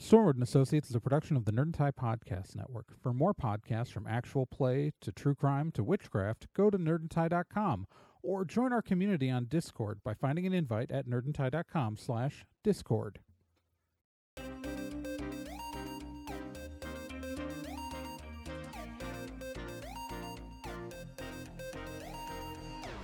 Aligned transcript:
Stormwood 0.00 0.34
and 0.34 0.42
Associates 0.42 0.90
is 0.90 0.94
a 0.94 1.00
production 1.00 1.36
of 1.38 1.46
the 1.46 1.52
Nerd 1.52 1.62
and 1.62 1.74
Tie 1.74 1.90
Podcast 1.90 2.54
Network. 2.54 2.88
For 3.02 3.14
more 3.14 3.32
podcasts 3.32 3.90
from 3.90 4.06
actual 4.06 4.44
play 4.44 4.92
to 5.00 5.10
true 5.10 5.34
crime 5.34 5.72
to 5.72 5.82
witchcraft, 5.82 6.48
go 6.54 6.68
to 6.68 6.76
nerdandtie.com 6.76 7.86
or 8.22 8.44
join 8.44 8.74
our 8.74 8.82
community 8.82 9.30
on 9.30 9.46
Discord 9.46 10.00
by 10.04 10.12
finding 10.12 10.46
an 10.46 10.52
invite 10.52 10.90
at 10.90 11.06
nerdandtie.com 11.06 11.96
slash 11.96 12.44
discord. 12.62 13.20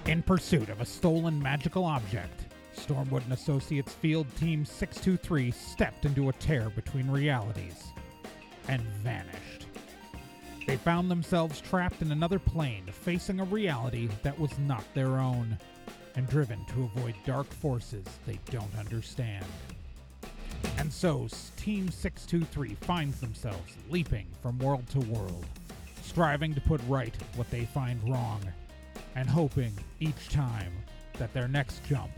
In 0.05 0.23
pursuit 0.23 0.69
of 0.69 0.83
a 0.83 0.85
stolen 0.85 1.43
magical 1.43 1.85
object, 1.87 2.42
Stormwood 2.77 3.25
and 3.25 3.33
Associates 3.33 3.93
Field 3.95 4.27
Team 4.37 4.65
623 4.65 5.51
stepped 5.51 6.05
into 6.05 6.29
a 6.29 6.33
tear 6.35 6.71
between 6.71 7.11
realities 7.11 7.93
and 8.69 8.81
vanished. 9.03 9.67
They 10.67 10.77
found 10.77 11.11
themselves 11.11 11.61
trapped 11.61 12.03
in 12.03 12.13
another 12.13 12.39
plane, 12.39 12.85
facing 12.87 13.41
a 13.41 13.45
reality 13.45 14.09
that 14.23 14.39
was 14.39 14.57
not 14.61 14.85
their 14.95 15.19
own, 15.19 15.59
and 16.15 16.29
driven 16.29 16.65
to 16.67 16.85
avoid 16.85 17.15
dark 17.27 17.47
forces 17.53 18.05
they 18.27 18.39
don't 18.51 18.77
understand. 18.79 19.45
And 20.79 20.93
so, 20.93 21.29
Team 21.57 21.91
623 21.91 22.77
finds 22.87 23.21
themselves 23.21 23.77
leaping 23.91 24.27
from 24.41 24.59
world 24.59 24.89
to 24.91 25.01
world, 25.01 25.45
striving 26.03 26.55
to 26.55 26.61
put 26.61 26.81
right 26.87 27.15
what 27.35 27.51
they 27.51 27.65
find 27.65 28.03
wrong, 28.09 28.41
and 29.15 29.29
hoping 29.29 29.73
each 30.01 30.29
time 30.29 30.73
that 31.19 31.33
their 31.35 31.49
next 31.49 31.85
jump 31.85 32.11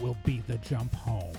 will 0.00 0.16
be 0.24 0.42
the 0.46 0.58
jump 0.58 0.94
home. 0.94 1.32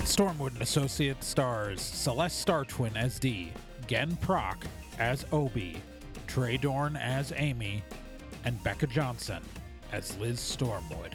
Stormwood 0.00 0.52
and 0.52 0.62
Associates 0.62 1.26
stars 1.26 1.80
Celeste 1.80 2.38
Star 2.38 2.64
Twin 2.64 2.96
as 2.96 3.18
Dee, 3.18 3.52
Gen 3.86 4.16
Proc 4.16 4.64
as 4.98 5.24
Obi, 5.32 5.76
Trey 6.26 6.56
Dorn 6.56 6.96
as 6.96 7.32
Amy, 7.36 7.82
and 8.44 8.62
Becca 8.62 8.88
Johnson 8.88 9.42
as 9.90 10.16
Liz 10.18 10.38
Stormwood. 10.38 11.14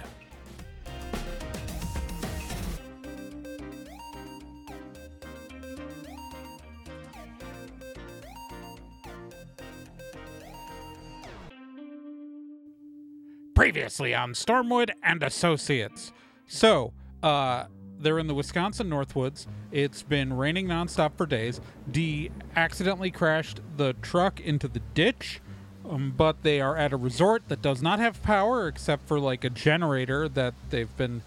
Previously 13.98 14.14
on 14.14 14.34
Stormwood 14.34 14.92
and 15.02 15.23
Associates. 15.23 16.12
So, 16.48 16.94
uh, 17.23 17.66
they're 18.00 18.20
in 18.20 18.28
the 18.28 18.36
Wisconsin 18.36 18.92
Northwoods. 18.92 19.48
It's 19.72 20.04
been 20.04 20.34
raining 20.34 20.67
nonstop 20.67 21.14
for 21.17 21.26
days. 21.26 21.59
D 21.89 22.30
accidentally 22.56 23.09
crashed 23.09 23.59
the 23.76 23.94
truck 24.04 24.39
into 24.39 24.67
the 24.67 24.81
ditch, 24.94 25.42
um, 25.89 26.14
but 26.16 26.44
they 26.44 26.62
are 26.62 26.78
at 26.78 26.94
a 26.94 26.95
resort 26.95 27.48
that 27.48 27.64
does 27.64 27.81
not 27.81 27.98
have 27.98 28.22
power 28.22 28.67
except 28.67 29.08
for 29.08 29.20
like 29.20 29.44
a 29.44 29.50
generator 29.50 30.30
that 30.30 30.54
they've 30.70 30.95
been 30.95 31.23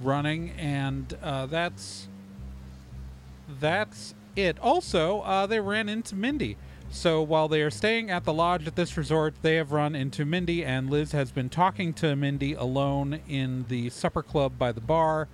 running, 0.00 0.50
and 0.58 1.16
uh, 1.22 1.46
that's 1.46 2.08
that's 3.60 4.16
it. 4.34 4.58
Also, 4.58 5.20
uh, 5.20 5.46
they 5.46 5.60
ran 5.60 5.88
into 5.88 6.16
Mindy. 6.16 6.56
So 6.90 7.22
while 7.22 7.48
they 7.48 7.62
are 7.62 7.70
staying 7.70 8.10
at 8.10 8.24
the 8.24 8.32
lodge 8.32 8.66
at 8.66 8.74
this 8.74 8.96
resort, 8.96 9.34
they 9.42 9.56
have 9.56 9.72
run 9.72 9.94
into 9.94 10.24
Mindy, 10.24 10.64
and 10.64 10.88
Liz 10.88 11.12
has 11.12 11.30
been 11.30 11.48
talking 11.48 11.92
to 11.94 12.16
Mindy 12.16 12.54
alone 12.54 13.20
in 13.28 13.66
the 13.68 13.90
supper 13.90 14.22
club 14.22 14.58
by 14.58 14.72
the 14.72 14.80
bar 14.80 15.28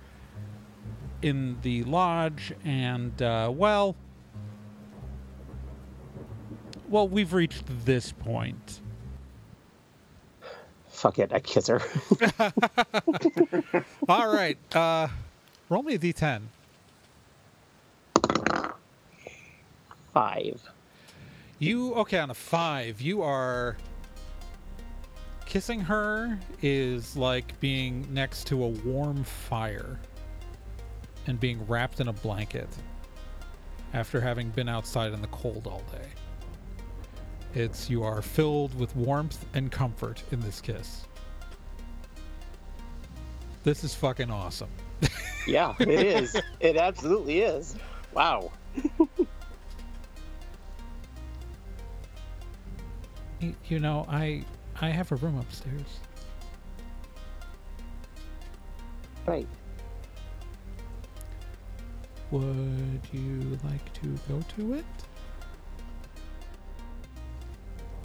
in 1.21 1.57
the 1.61 1.83
lodge. 1.85 2.53
And, 2.63 3.19
uh, 3.21 3.51
well, 3.53 3.95
well, 6.89 7.07
we've 7.07 7.33
reached 7.33 7.63
this 7.85 8.11
point. 8.11 8.81
Fuck 10.89 11.19
it, 11.19 11.33
I 11.33 11.39
kiss 11.39 11.67
her. 11.67 11.81
All 14.09 14.33
right, 14.33 14.57
uh, 14.75 15.07
roll 15.69 15.83
me 15.83 15.95
a 15.95 15.99
d10. 15.99 16.41
Five. 20.13 20.61
You 21.65 21.95
okay 21.95 22.19
on 22.19 22.29
a 22.29 22.35
five? 22.35 23.01
You 23.01 23.23
are 23.23 23.75
kissing 25.47 25.79
her 25.79 26.37
is 26.61 27.17
like 27.17 27.59
being 27.59 28.07
next 28.13 28.45
to 28.49 28.63
a 28.63 28.67
warm 28.67 29.23
fire 29.23 29.99
and 31.25 31.39
being 31.39 31.65
wrapped 31.65 32.01
in 32.01 32.09
a 32.09 32.13
blanket 32.13 32.67
after 33.95 34.21
having 34.21 34.51
been 34.51 34.69
outside 34.69 35.11
in 35.11 35.23
the 35.23 35.27
cold 35.29 35.65
all 35.65 35.81
day. 35.91 36.07
It's 37.55 37.89
you 37.89 38.03
are 38.03 38.21
filled 38.21 38.79
with 38.79 38.95
warmth 38.95 39.43
and 39.55 39.71
comfort 39.71 40.21
in 40.31 40.41
this 40.41 40.61
kiss. 40.61 41.05
This 43.63 43.83
is 43.83 43.95
fucking 43.95 44.29
awesome. 44.29 44.69
Yeah, 45.47 45.73
it 45.79 45.89
is. 45.89 46.39
it 46.59 46.77
absolutely 46.77 47.41
is. 47.41 47.75
Wow. 48.13 48.51
You, 53.67 53.79
know, 53.79 54.05
I 54.09 54.43
I 54.81 54.89
have 54.89 55.11
a 55.11 55.15
room 55.15 55.37
upstairs. 55.37 55.99
Right. 59.25 59.47
Would 62.31 63.01
you 63.11 63.59
like 63.63 63.93
to 63.93 64.07
go 64.27 64.41
to 64.57 64.73
it? 64.73 64.85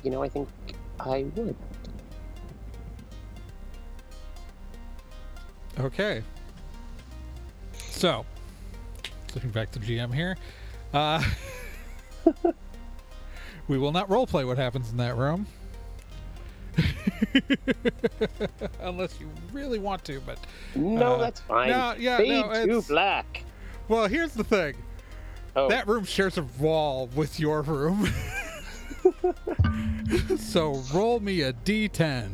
You 0.03 0.11
know, 0.11 0.23
I 0.23 0.29
think 0.29 0.49
I 0.99 1.25
would. 1.35 1.57
Okay. 5.79 6.23
So, 7.91 8.25
looking 9.35 9.51
back 9.51 9.71
to 9.73 9.79
GM 9.79 10.15
here, 10.15 10.37
uh, 10.95 11.23
we 13.71 13.79
will 13.79 13.93
not 13.93 14.09
roleplay 14.09 14.45
what 14.45 14.59
happens 14.59 14.91
in 14.91 14.97
that 14.97 15.17
room. 15.17 15.47
Unless 18.81 19.21
you 19.21 19.31
really 19.53 19.79
want 19.79 20.05
to, 20.07 20.21
but 20.27 20.39
No, 20.75 21.15
Uh, 21.15 21.19
that's 21.19 21.41
fine. 21.41 21.71
no, 21.71 21.95
yeah, 21.97 22.17
Fade 22.17 22.29
no, 22.47 22.53
to 22.53 22.63
it's- 22.63 22.89
black. 22.89 23.45
well, 23.87 24.09
here's 24.09 24.33
the 24.33 24.43
thing. 24.43 24.75
Oh, 25.55 25.69
That 25.69 25.87
room 25.87 26.05
shares 26.05 26.37
a 26.37 26.43
wall 26.59 27.09
with 27.15 27.39
your 27.39 27.63
room. 27.63 28.09
so 30.37 30.83
roll 30.93 31.21
me 31.21 31.43
a 31.43 31.53
d10. 31.53 32.29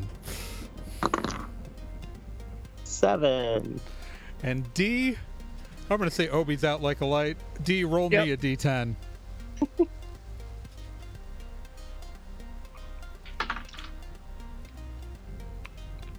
seven. 2.85 3.79
And 4.43 4.73
D, 4.73 5.17
I'm 5.91 5.99
going 5.99 6.09
to 6.09 6.15
say 6.15 6.29
Obi's 6.31 6.65
out 6.65 6.81
like 6.83 7.03
a 7.03 7.07
light. 7.07 7.37
D, 7.63 7.85
roll 7.85 8.09
me 8.09 8.17
a 8.17 8.25
Yep. 8.25 8.39
d10. 8.41 8.95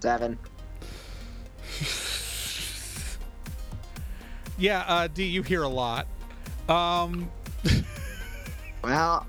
Seven. 0.08 0.40
Yeah, 4.60 4.80
uh, 4.88 5.08
D, 5.08 5.24
you 5.26 5.44
hear 5.44 5.62
a 5.62 5.68
lot. 5.68 6.08
Um, 6.68 7.30
Well, 8.84 9.28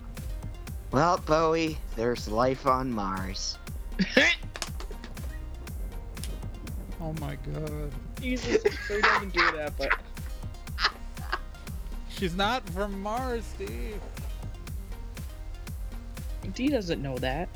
well, 0.91 1.19
Bowie, 1.19 1.77
there's 1.97 2.29
life 2.29 2.67
on 2.67 2.91
Mars. 2.91 3.59
oh 7.01 7.13
my 7.21 7.37
god. 7.53 7.93
Jesus, 8.21 8.63
so 8.87 8.95
he 8.95 9.03
doesn't 9.03 9.35
do 9.35 9.51
that, 9.57 9.75
but 9.77 9.91
She's 12.09 12.35
not 12.37 12.67
from 12.71 13.03
Mars, 13.03 13.45
D. 13.59 13.67
D 16.55 16.69
doesn't 16.69 17.03
know 17.03 17.19
that. 17.19 17.51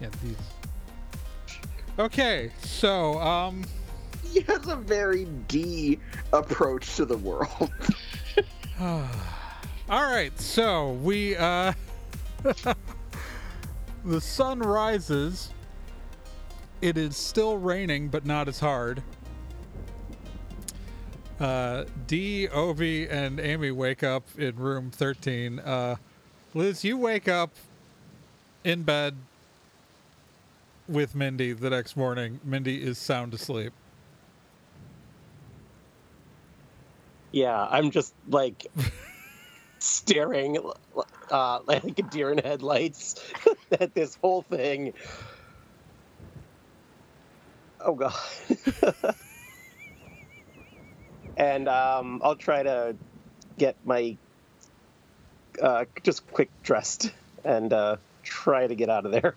Yeah, 0.00 0.08
these. 0.22 0.36
Okay, 1.96 2.50
so, 2.60 3.20
um, 3.20 3.64
He 4.24 4.40
has 4.40 4.66
a 4.66 4.74
very 4.74 5.26
D 5.46 6.00
approach 6.32 6.96
to 6.96 7.04
the 7.04 7.16
world. 7.16 7.70
all 8.80 9.06
right, 9.88 10.32
so 10.40 10.92
we, 10.94 11.36
uh, 11.36 11.72
the 14.04 14.20
sun 14.20 14.58
rises. 14.58 15.50
It 16.80 16.98
is 16.98 17.16
still 17.16 17.58
raining, 17.58 18.08
but 18.08 18.26
not 18.26 18.48
as 18.48 18.58
hard. 18.58 19.00
Uh, 21.38 21.84
D, 22.08 22.48
Obi, 22.48 23.08
and 23.08 23.38
Amy 23.38 23.70
wake 23.70 24.02
up 24.02 24.24
in 24.36 24.56
room 24.56 24.90
13. 24.90 25.60
Uh, 25.60 25.96
Liz, 26.54 26.82
you 26.82 26.98
wake 26.98 27.28
up 27.28 27.50
in 28.64 28.82
bed 28.82 29.16
with 30.88 31.14
Mindy 31.14 31.52
the 31.52 31.70
next 31.70 31.96
morning. 31.96 32.40
Mindy 32.44 32.82
is 32.82 32.98
sound 32.98 33.34
asleep. 33.34 33.72
Yeah, 37.32 37.66
I'm 37.68 37.90
just 37.90 38.14
like 38.28 38.66
staring 39.78 40.58
uh, 41.30 41.60
like 41.66 41.98
a 41.98 42.02
deer 42.02 42.30
in 42.30 42.38
headlights 42.38 43.20
at 43.80 43.94
this 43.94 44.16
whole 44.16 44.42
thing. 44.42 44.94
Oh 47.80 47.94
god. 47.94 48.14
and 51.36 51.68
um, 51.68 52.20
I'll 52.24 52.36
try 52.36 52.62
to 52.62 52.96
get 53.58 53.76
my 53.84 54.16
uh, 55.60 55.84
just 56.02 56.26
quick 56.32 56.50
dressed 56.62 57.10
and 57.44 57.72
uh, 57.72 57.96
try 58.22 58.66
to 58.66 58.74
get 58.74 58.88
out 58.88 59.06
of 59.06 59.12
there. 59.12 59.34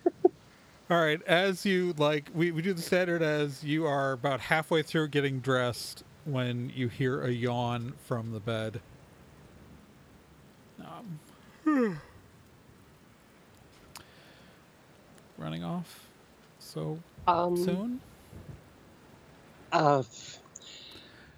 All 0.89 1.01
right, 1.01 1.21
as 1.23 1.65
you 1.65 1.93
like, 1.97 2.29
we, 2.33 2.51
we 2.51 2.61
do 2.61 2.73
the 2.73 2.81
standard 2.81 3.21
as 3.21 3.61
you 3.61 3.85
are 3.85 4.13
about 4.13 4.39
halfway 4.39 4.83
through 4.83 5.09
getting 5.09 5.41
dressed 5.41 6.05
when 6.23 6.71
you 6.73 6.87
hear 6.87 7.21
a 7.23 7.29
yawn 7.29 7.93
from 8.05 8.31
the 8.31 8.39
bed. 8.39 8.79
Um, 10.79 11.19
running 15.37 15.63
off 15.65 16.07
so 16.59 16.97
Um, 17.27 17.57
soon? 17.57 17.99
Uh, 19.73 20.03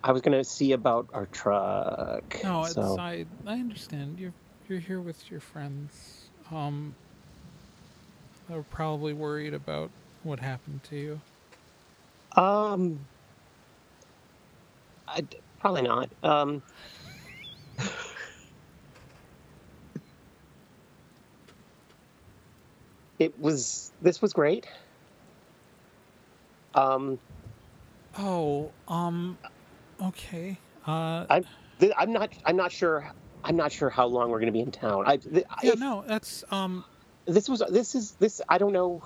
I 0.04 0.12
was 0.12 0.22
gonna 0.22 0.44
see 0.44 0.74
about 0.74 1.07
our 1.12 1.25
truck. 1.28 2.38
No, 2.44 2.63
it's 2.63 2.74
so. 2.75 2.98
I 3.00 3.25
I 3.48 3.54
understand. 3.54 4.19
You're 4.19 4.34
you're 4.68 4.80
here 4.80 5.01
with 5.01 5.30
your 5.31 5.40
friends. 5.40 6.30
Um 6.51 6.94
they're 8.50 8.63
probably 8.63 9.13
worried 9.13 9.54
about 9.54 9.92
what 10.24 10.40
happened 10.40 10.84
to 10.86 10.96
you. 10.96 11.22
Um, 12.36 13.00
I 15.07 15.24
probably 15.60 15.84
not. 15.84 16.10
Um, 16.24 16.62
it 23.19 23.40
was. 23.40 23.92
This 24.01 24.22
was 24.22 24.34
great. 24.34 24.68
Um, 26.75 27.19
Oh, 28.18 28.72
um 28.88 29.38
okay. 30.01 30.57
Uh 30.86 31.25
I, 31.30 31.44
th- 31.80 31.94
I'm 31.98 32.12
not. 32.12 32.31
I'm 32.46 32.56
not 32.56 32.72
sure. 32.72 33.12
I'm 33.44 33.56
not 33.56 33.72
sure 33.72 33.90
how 33.90 34.07
long 34.07 34.30
we're 34.30 34.40
going 34.40 34.48
to 34.51 34.57
be 34.57 34.62
in 34.62 34.72
town. 34.72 35.04
I. 35.07 35.18
Th- 35.18 35.46
yeah, 35.63 35.74
if 35.74 35.80
no, 35.80 36.04
that's 36.07 36.44
um 36.51 36.84
This 37.33 37.47
was. 37.49 37.63
This 37.69 37.95
is. 37.95 38.11
This. 38.13 38.41
I 38.49 38.57
don't 38.57 38.73
know. 38.73 39.03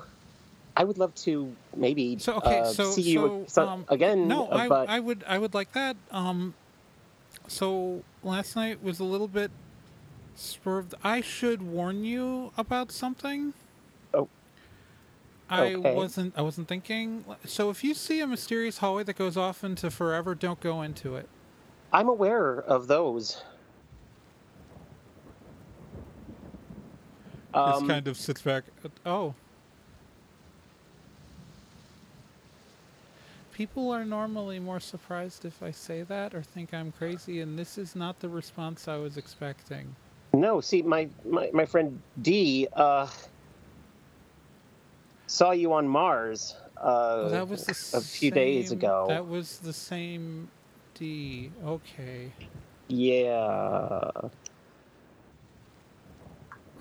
I 0.76 0.84
would 0.84 0.98
love 0.98 1.14
to 1.16 1.56
maybe 1.76 2.18
So 2.18 2.36
okay, 2.38 2.62
uh, 2.62 2.66
so 2.66 2.92
see 2.92 3.02
you 3.04 3.46
so 3.48 3.68
um, 3.68 3.86
again. 3.90 4.28
No, 4.28 4.48
uh, 4.48 4.56
I 4.56 4.68
but 4.68 4.90
I 4.90 5.00
would 5.00 5.24
I 5.28 5.38
would 5.38 5.54
like 5.54 5.74
that. 5.74 5.96
Um, 6.12 6.56
so 7.48 8.04
last 8.24 8.56
night 8.56 8.84
was 8.84 9.00
a 9.00 9.04
little 9.04 9.28
bit 9.28 9.52
swerved. 10.36 10.96
I 11.04 11.22
should 11.22 11.62
warn 11.62 12.04
you 12.04 12.52
about 12.58 12.92
something. 12.92 13.54
Oh. 14.14 14.28
I 15.50 15.76
wasn't 15.76 16.34
I 16.36 16.42
wasn't 16.42 16.68
thinking. 16.68 17.24
So 17.46 17.70
if 17.70 17.84
you 17.84 17.94
see 17.94 18.22
a 18.22 18.28
mysterious 18.28 18.80
hallway 18.80 19.04
that 19.04 19.16
goes 19.16 19.38
off 19.38 19.64
into 19.64 19.92
forever, 19.92 20.34
don't 20.34 20.60
go 20.60 20.82
into 20.82 21.16
it. 21.16 21.30
I'm 21.92 22.10
aware 22.10 22.62
of 22.62 22.88
those. 22.88 23.44
This 27.54 27.62
Um, 27.82 27.88
kind 27.88 28.08
of 28.08 28.18
sits 28.18 28.42
back. 28.42 28.64
Oh. 29.06 29.36
People 33.54 33.92
are 33.92 34.04
normally 34.04 34.60
more 34.60 34.80
surprised 34.80 35.46
if 35.46 35.62
I 35.62 35.70
say 35.70 36.02
that 36.02 36.34
or 36.34 36.42
think 36.42 36.74
I'm 36.74 36.92
crazy, 36.92 37.40
and 37.42 37.58
this 37.58 37.78
is 37.78 37.96
not 37.96 38.20
the 38.20 38.30
response 38.30 38.88
I 38.88 38.98
was 38.98 39.18
expecting. 39.18 39.96
No, 40.34 40.60
see, 40.62 40.82
my, 40.82 41.08
my, 41.24 41.52
my 41.54 41.66
friend 41.66 42.02
D 42.24 42.68
uh, 42.74 43.08
saw 45.28 45.52
you 45.52 45.74
on 45.74 45.88
Mars 45.88 46.56
uh, 46.78 47.30
that 47.30 47.48
was 47.48 47.66
the 47.66 47.98
a 47.98 48.02
few 48.02 48.32
days 48.32 48.70
same- 48.70 48.80
ago. 48.80 49.06
That 49.08 49.28
was 49.28 49.60
the 49.60 49.74
same 49.74 50.50
D. 50.96 51.52
Okay. 51.64 52.32
Yeah. 52.88 54.10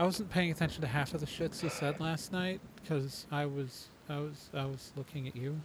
I 0.03 0.05
wasn't 0.05 0.31
paying 0.31 0.51
attention 0.51 0.81
to 0.81 0.89
half 0.89 1.15
of 1.15 1.21
the 1.21 1.27
shits 1.27 1.61
he 1.61 1.69
said 1.69 2.01
last 2.01 2.33
night 2.33 2.61
because 2.75 3.25
I 3.31 3.47
was 3.47 3.87
I 4.09 4.17
was 4.19 4.49
I 4.53 4.65
was 4.65 4.91
looking 4.97 5.29
at 5.29 5.37
you. 5.37 5.61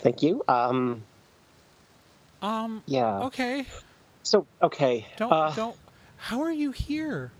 Thank 0.00 0.24
you. 0.24 0.42
Um, 0.48 1.04
Um. 2.42 2.82
yeah. 2.86 3.20
Okay. 3.20 3.64
So, 4.24 4.44
okay. 4.60 5.06
Don't 5.18 5.32
uh, 5.32 5.52
don't. 5.54 5.76
How 6.16 6.42
are 6.42 6.50
you 6.50 6.72
here? 6.72 7.30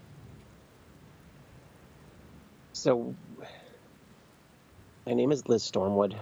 So, 2.73 3.13
my 5.05 5.15
name 5.15 5.33
is 5.33 5.49
Liz 5.49 5.69
Stormwood. 5.69 6.15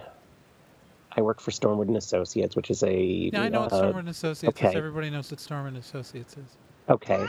I 1.15 1.21
work 1.21 1.39
for 1.39 1.51
Stormwood 1.51 1.87
and 1.87 1.97
Associates, 1.97 2.55
which 2.55 2.71
is 2.71 2.81
a. 2.81 3.29
Yeah, 3.31 3.43
I 3.43 3.49
know 3.49 3.61
what 3.61 3.73
uh, 3.73 3.77
Storm 3.77 3.97
and 3.97 4.09
Associates 4.09 4.57
is. 4.59 4.65
okay. 4.65 4.75
Everybody 4.75 5.11
knows 5.11 5.29
what 5.29 5.39
Stormwood 5.39 5.67
and 5.67 5.77
Associates 5.77 6.35
is. 6.35 6.57
Okay. 6.89 7.27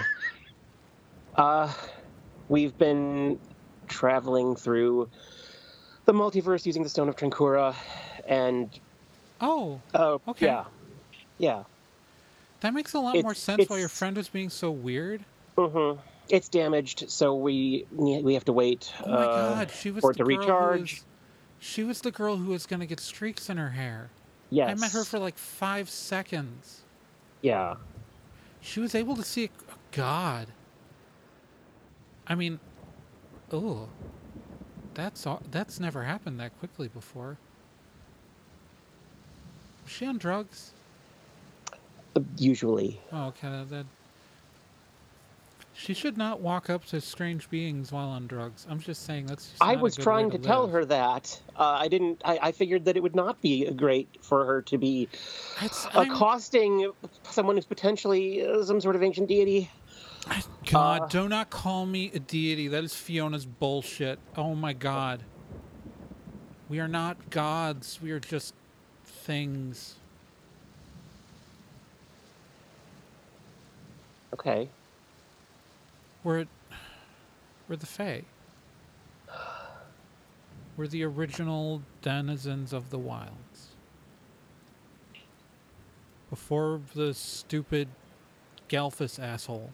Uh, 1.36 1.72
we've 2.48 2.76
been 2.78 3.38
traveling 3.88 4.56
through 4.56 5.08
the 6.06 6.12
multiverse 6.12 6.64
using 6.64 6.82
the 6.82 6.88
Stone 6.88 7.08
of 7.08 7.16
Trancura, 7.16 7.74
and 8.26 8.70
Oh, 9.40 9.80
oh, 9.94 10.20
Okay. 10.28 10.46
yeah, 10.46 10.64
yeah. 11.38 11.64
that 12.60 12.74
makes 12.74 12.94
a 12.94 13.00
lot 13.00 13.16
more 13.22 13.34
sense 13.34 13.68
why 13.68 13.78
your 13.78 13.88
friend 13.88 14.16
was 14.16 14.28
being 14.28 14.50
so 14.50 14.70
weird. 14.70 15.24
Mm-hmm. 15.56 16.00
It's 16.28 16.48
damaged, 16.48 17.10
so 17.10 17.34
we 17.34 17.86
we 17.92 18.34
have 18.34 18.44
to 18.46 18.52
wait. 18.52 18.92
Oh 19.04 19.08
my 19.10 19.16
uh, 19.16 19.54
god, 19.54 19.70
she 19.70 19.90
was 19.90 20.00
for 20.02 20.12
the 20.12 20.22
it 20.22 20.28
to 20.28 20.36
girl 20.36 20.38
recharge. 20.38 20.90
Who 20.90 20.96
was, 20.96 21.04
she 21.58 21.84
was 21.84 22.00
the 22.00 22.10
girl 22.10 22.36
who 22.36 22.52
was 22.52 22.66
gonna 22.66 22.86
get 22.86 23.00
streaks 23.00 23.50
in 23.50 23.56
her 23.56 23.70
hair. 23.70 24.10
Yes. 24.50 24.70
I 24.70 24.74
met 24.74 24.92
her 24.92 25.04
for 25.04 25.18
like 25.18 25.36
five 25.38 25.90
seconds. 25.90 26.82
Yeah. 27.42 27.76
She 28.60 28.80
was 28.80 28.94
able 28.94 29.16
to 29.16 29.22
see 29.22 29.44
a, 29.44 29.48
god. 29.92 30.48
I 32.26 32.34
mean, 32.34 32.60
oh, 33.52 33.88
that's 34.94 35.26
all, 35.26 35.42
that's 35.50 35.80
never 35.80 36.04
happened 36.04 36.38
that 36.40 36.58
quickly 36.58 36.88
before. 36.88 37.38
Was 39.84 39.92
she 39.92 40.06
on 40.06 40.18
drugs? 40.18 40.72
Uh, 42.14 42.20
Usually. 42.37 43.00
Oh, 43.12 43.26
okay. 43.28 43.49
That, 43.49 43.70
that 43.70 43.87
she 45.80 45.94
should 45.94 46.18
not 46.18 46.40
walk 46.40 46.68
up 46.68 46.84
to 46.84 47.00
strange 47.00 47.49
beings 47.49 47.90
while 47.90 48.08
on 48.08 48.26
drugs. 48.26 48.66
I'm 48.68 48.80
just 48.80 49.06
saying 49.06 49.26
that's. 49.26 49.49
Just 49.49 49.62
I 49.62 49.76
was 49.76 49.96
trying 49.96 50.30
to, 50.32 50.38
tell 50.38 50.68
her 50.68 50.84
that. 50.84 51.40
Uh, 51.56 51.78
I 51.80 51.88
didn't. 51.88 52.20
I, 52.22 52.38
I 52.42 52.52
figured 52.52 52.84
that 52.84 52.99
it 52.99 53.02
would 53.02 53.16
not 53.16 53.40
be 53.40 53.64
great 53.70 54.08
for 54.20 54.44
her 54.44 54.60
to 54.62 54.76
be 54.76 55.08
It's, 55.62 55.87
I'm- 55.87 56.10
accosting 56.10 56.92
someone 57.22 57.56
who's 57.56 57.64
potentially 57.64 58.46
uh, 58.46 58.62
some 58.62 58.78
sort 58.82 58.94
of 58.94 59.02
ancient 59.02 59.28
deity. 59.28 59.70
God, 60.66 61.02
Uh, 61.02 61.06
do 61.06 61.28
not 61.30 61.49
call 61.49 61.87
me 61.87 62.10
a 62.14 62.18
deity. 62.18 62.68
That 62.68 62.84
is 62.84 62.94
Fiona's 62.94 63.46
bullshit. 63.46 64.18
Oh 64.37 64.54
my 64.54 64.75
God. 64.75 65.22
We 66.68 66.78
are 66.78 66.88
not 66.88 67.30
gods. 67.30 67.99
We 68.02 68.10
are 68.10 68.20
just 68.20 68.52
things. 69.06 69.94
Okay. 74.34 74.68
We're 76.22 76.46
we're 77.68 77.76
the 77.76 77.86
Fae. 77.86 78.22
We're 80.76 80.86
the 80.86 81.04
original 81.04 81.82
denizens 82.02 82.72
of 82.72 82.90
the 82.90 82.98
wilds. 82.98 83.68
Before 86.30 86.80
the 86.94 87.12
stupid 87.12 87.88
Gelfus 88.68 89.18
asshole. 89.18 89.70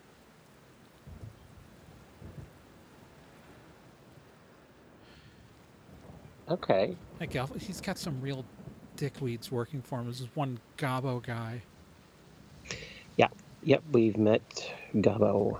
Okay. 6.48 6.96
That 7.18 7.30
Gelf, 7.30 7.50
he's 7.60 7.80
got 7.80 7.98
some 7.98 8.20
real 8.20 8.44
dickweeds 8.96 9.50
working 9.50 9.82
for 9.82 10.00
him. 10.00 10.06
This 10.06 10.20
is 10.20 10.28
one 10.34 10.58
Gabo 10.78 11.22
guy. 11.22 11.62
Yeah. 13.16 13.28
Yep, 13.64 13.82
we've 13.92 14.16
met 14.16 14.72
Gabo. 14.96 15.58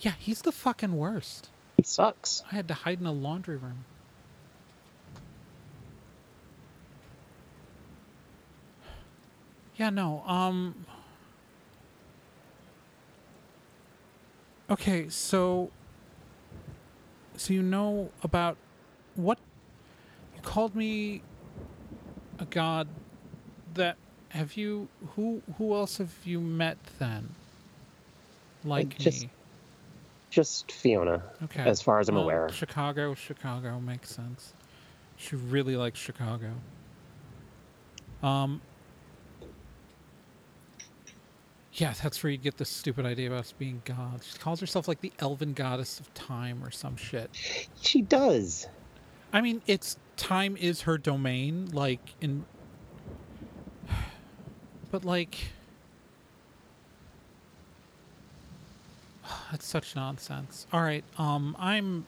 Yeah, 0.00 0.12
he's 0.18 0.42
the 0.42 0.52
fucking 0.52 0.96
worst. 0.96 1.50
He 1.76 1.82
sucks. 1.82 2.42
I 2.50 2.54
had 2.56 2.68
to 2.68 2.74
hide 2.74 3.00
in 3.00 3.06
a 3.06 3.12
laundry 3.12 3.56
room. 3.56 3.84
Yeah, 9.76 9.90
no, 9.90 10.22
um 10.26 10.86
Okay, 14.68 15.08
so 15.08 15.70
so 17.36 17.52
you 17.52 17.62
know 17.62 18.10
about 18.22 18.56
what 19.14 19.38
you 20.34 20.40
called 20.42 20.74
me 20.74 21.22
a 22.38 22.44
god 22.46 22.88
that 23.74 23.96
have 24.30 24.56
you 24.56 24.88
who 25.14 25.42
who 25.58 25.74
else 25.74 25.98
have 25.98 26.12
you 26.24 26.40
met 26.40 26.78
then? 26.98 27.28
Like 28.64 28.98
just- 28.98 29.22
me. 29.24 29.30
Just 30.36 30.70
Fiona, 30.70 31.22
Okay. 31.44 31.62
as 31.62 31.80
far 31.80 31.98
as 31.98 32.10
I'm 32.10 32.14
Well, 32.16 32.24
aware. 32.24 32.50
Chicago, 32.50 33.14
Chicago 33.14 33.80
makes 33.80 34.10
sense. 34.10 34.52
She 35.16 35.34
really 35.34 35.76
likes 35.78 35.98
Chicago. 35.98 36.50
Um. 38.22 38.60
Yeah, 41.72 41.94
that's 42.02 42.22
where 42.22 42.30
you 42.30 42.36
get 42.36 42.58
this 42.58 42.68
stupid 42.68 43.06
idea 43.06 43.28
about 43.28 43.40
us 43.40 43.52
being 43.52 43.80
gods. 43.86 44.26
She 44.30 44.38
calls 44.38 44.60
herself 44.60 44.86
like 44.86 45.00
the 45.00 45.10
elven 45.20 45.54
goddess 45.54 46.00
of 46.00 46.12
time 46.12 46.62
or 46.62 46.70
some 46.70 46.96
shit. 46.96 47.30
She 47.80 48.02
does. 48.02 48.66
I 49.32 49.40
mean, 49.40 49.62
it's 49.66 49.96
time 50.18 50.58
is 50.58 50.82
her 50.82 50.98
domain, 50.98 51.70
like 51.72 52.00
in. 52.20 52.44
But 54.90 55.02
like. 55.06 55.38
That's 59.50 59.66
such 59.66 59.94
nonsense. 59.94 60.66
All 60.72 60.82
right, 60.82 61.04
um, 61.18 61.56
I'm. 61.58 62.06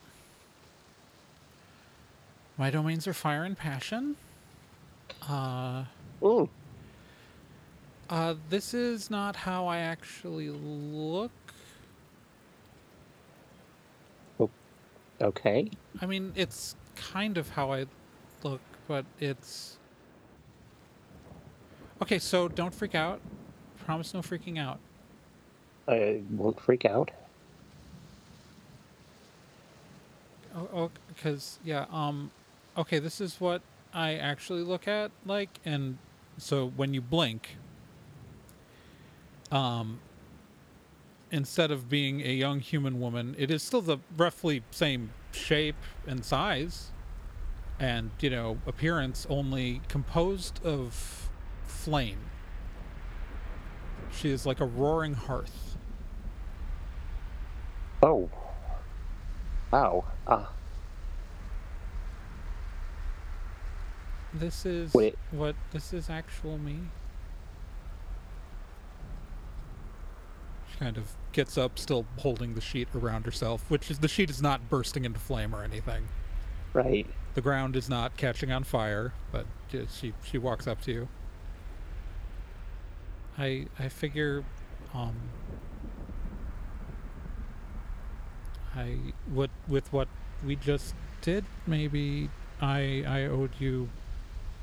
My 2.56 2.70
domains 2.70 3.06
are 3.06 3.12
fire 3.14 3.44
and 3.44 3.56
passion. 3.56 4.16
Uh, 5.28 5.84
Mm. 6.20 6.48
uh, 8.10 8.34
this 8.50 8.74
is 8.74 9.08
not 9.10 9.36
how 9.36 9.66
I 9.66 9.78
actually 9.78 10.50
look. 10.50 11.30
Okay. 15.20 15.68
I 16.00 16.06
mean, 16.06 16.32
it's 16.36 16.76
kind 16.94 17.38
of 17.38 17.50
how 17.50 17.72
I 17.72 17.86
look, 18.44 18.60
but 18.86 19.04
it's. 19.18 19.76
Okay, 22.00 22.20
so 22.20 22.46
don't 22.46 22.72
freak 22.72 22.94
out. 22.94 23.20
Promise 23.84 24.14
no 24.14 24.20
freaking 24.20 24.58
out. 24.58 24.78
I 25.88 26.22
won't 26.30 26.60
freak 26.60 26.84
out. 26.84 27.10
Oh, 30.54 30.68
oh, 30.72 30.90
because 31.08 31.58
yeah, 31.64 31.86
um, 31.90 32.30
okay, 32.76 32.98
this 32.98 33.20
is 33.20 33.40
what 33.40 33.62
I 33.92 34.14
actually 34.14 34.62
look 34.62 34.88
at 34.88 35.10
like, 35.26 35.60
and 35.64 35.98
so 36.38 36.72
when 36.76 36.94
you 36.94 37.00
blink, 37.00 37.56
um, 39.52 40.00
instead 41.30 41.70
of 41.70 41.88
being 41.88 42.22
a 42.22 42.32
young 42.32 42.60
human 42.60 43.00
woman, 43.00 43.34
it 43.38 43.50
is 43.50 43.62
still 43.62 43.82
the 43.82 43.98
roughly 44.16 44.62
same 44.70 45.10
shape 45.32 45.76
and 46.06 46.24
size, 46.24 46.90
and 47.78 48.10
you 48.20 48.30
know 48.30 48.58
appearance, 48.66 49.26
only 49.28 49.80
composed 49.88 50.64
of 50.64 51.28
flame. 51.64 52.18
She 54.10 54.30
is 54.30 54.46
like 54.46 54.60
a 54.60 54.66
roaring 54.66 55.14
hearth. 55.14 55.76
Oh. 58.02 58.30
Wow. 59.70 60.04
Ah. 60.26 60.50
This 64.32 64.66
is 64.66 64.92
Wait. 64.94 65.16
what 65.30 65.56
this 65.72 65.92
is 65.92 66.10
actual 66.10 66.58
me. 66.58 66.78
She 70.70 70.78
kind 70.78 70.96
of 70.96 71.14
gets 71.32 71.56
up, 71.58 71.78
still 71.78 72.04
holding 72.18 72.54
the 72.54 72.60
sheet 72.60 72.88
around 72.94 73.24
herself, 73.24 73.64
which 73.70 73.90
is 73.90 73.98
the 73.98 74.08
sheet 74.08 74.30
is 74.30 74.42
not 74.42 74.68
bursting 74.68 75.04
into 75.04 75.18
flame 75.18 75.54
or 75.54 75.62
anything. 75.64 76.08
right. 76.72 77.06
The 77.34 77.40
ground 77.42 77.76
is 77.76 77.88
not 77.88 78.16
catching 78.16 78.50
on 78.50 78.64
fire, 78.64 79.12
but 79.30 79.46
she 79.70 80.12
she 80.24 80.38
walks 80.38 80.66
up 80.66 80.80
to 80.82 80.92
you. 80.92 81.08
I 83.38 83.66
I 83.78 83.88
figure, 83.88 84.44
um, 84.92 85.14
I 88.78 88.96
what 89.32 89.50
with 89.66 89.92
what 89.92 90.06
we 90.46 90.54
just 90.54 90.94
did, 91.20 91.44
maybe 91.66 92.30
I 92.60 93.02
I 93.06 93.24
owed 93.24 93.50
you, 93.58 93.88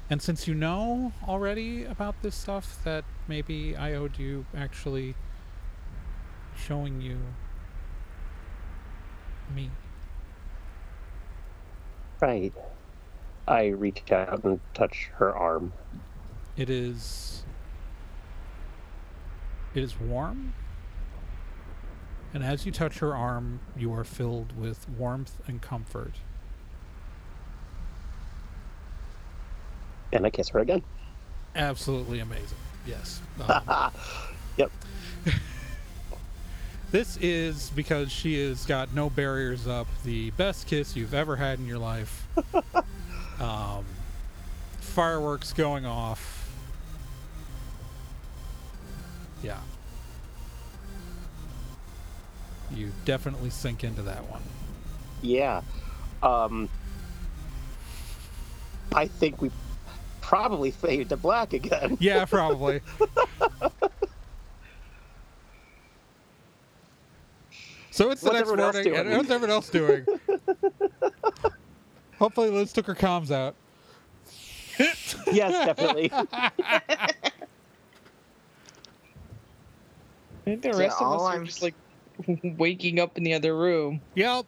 and 0.10 0.22
since 0.22 0.48
you 0.48 0.56
know 0.56 1.12
already 1.28 1.84
about 1.84 2.16
this 2.22 2.36
stuff, 2.36 2.80
that 2.86 3.04
maybe 3.28 3.76
I 3.76 3.94
owed 3.94 4.18
you 4.18 4.46
actually 4.56 5.16
showing 6.56 7.02
you 7.02 7.18
me. 9.54 9.70
Right. 12.22 12.54
I 13.48 13.68
reach 13.68 14.12
out 14.12 14.44
and 14.44 14.60
touch 14.74 15.12
her 15.16 15.36
arm. 15.36 15.74
It 16.56 16.70
is. 16.70 17.44
It 19.76 19.84
is 19.84 20.00
warm. 20.00 20.54
And 22.36 22.44
as 22.44 22.66
you 22.66 22.72
touch 22.74 23.00
her 23.00 23.16
arm, 23.16 23.62
you 23.78 23.94
are 23.94 24.04
filled 24.04 24.60
with 24.60 24.90
warmth 24.90 25.40
and 25.48 25.62
comfort. 25.62 26.16
And 30.12 30.26
I 30.26 30.30
kiss 30.30 30.50
her 30.50 30.60
again. 30.60 30.84
Absolutely 31.56 32.20
amazing. 32.20 32.58
Yes. 32.86 33.22
Um, 33.48 33.92
Yep. 34.58 34.72
this 36.92 37.18
is 37.18 37.72
because 37.74 38.12
she 38.12 38.46
has 38.46 38.66
got 38.66 38.94
no 38.94 39.10
barriers 39.10 39.66
up. 39.66 39.88
The 40.04 40.32
best 40.32 40.68
kiss 40.68 40.94
you've 40.94 41.14
ever 41.14 41.38
had 41.38 41.60
in 41.60 41.66
your 41.66 41.80
life. 41.80 42.28
um, 43.40 43.86
fireworks 44.82 45.54
going 45.54 45.86
off. 45.86 46.50
Yeah. 49.42 49.60
You 52.74 52.92
definitely 53.06 53.50
sink 53.50 53.84
into 53.84 54.02
that 54.04 54.30
one. 54.30 54.42
Yeah. 55.22 55.62
Um. 56.24 56.70
I 58.94 59.08
think 59.08 59.42
we 59.42 59.52
probably 60.22 60.72
fade 60.72 61.10
to 61.10 61.18
black 61.18 61.54
again. 61.54 61.98
Yeah, 62.02 62.26
probably. 62.26 62.82
so 67.92 68.12
it's 68.12 68.22
the 68.22 68.32
What's 68.32 68.34
next 68.34 68.42
everyone 68.42 68.60
else 68.60 68.76
morning. 68.76 68.96
and 68.96 69.06
doing? 69.06 69.18
What's 69.18 69.30
everyone 69.30 69.52
else 69.54 69.70
doing? 69.70 70.06
Hopefully, 72.20 72.50
Liz 72.50 72.74
took 72.74 72.86
her 72.88 72.96
comms 72.96 73.32
out. 73.32 73.56
yes, 75.32 75.66
definitely. 75.66 76.10
I 76.14 76.32
think 80.44 80.62
the 80.62 80.74
So 80.74 80.80
rest 80.80 81.02
of 81.02 81.14
us 81.14 81.22
are 81.22 81.34
I'm 81.34 81.46
just 81.46 81.62
like 81.62 81.74
waking 82.58 83.00
up 83.00 83.18
in 83.18 83.24
the 83.24 83.34
other 83.34 83.56
room. 83.56 84.02
Yep. 84.16 84.46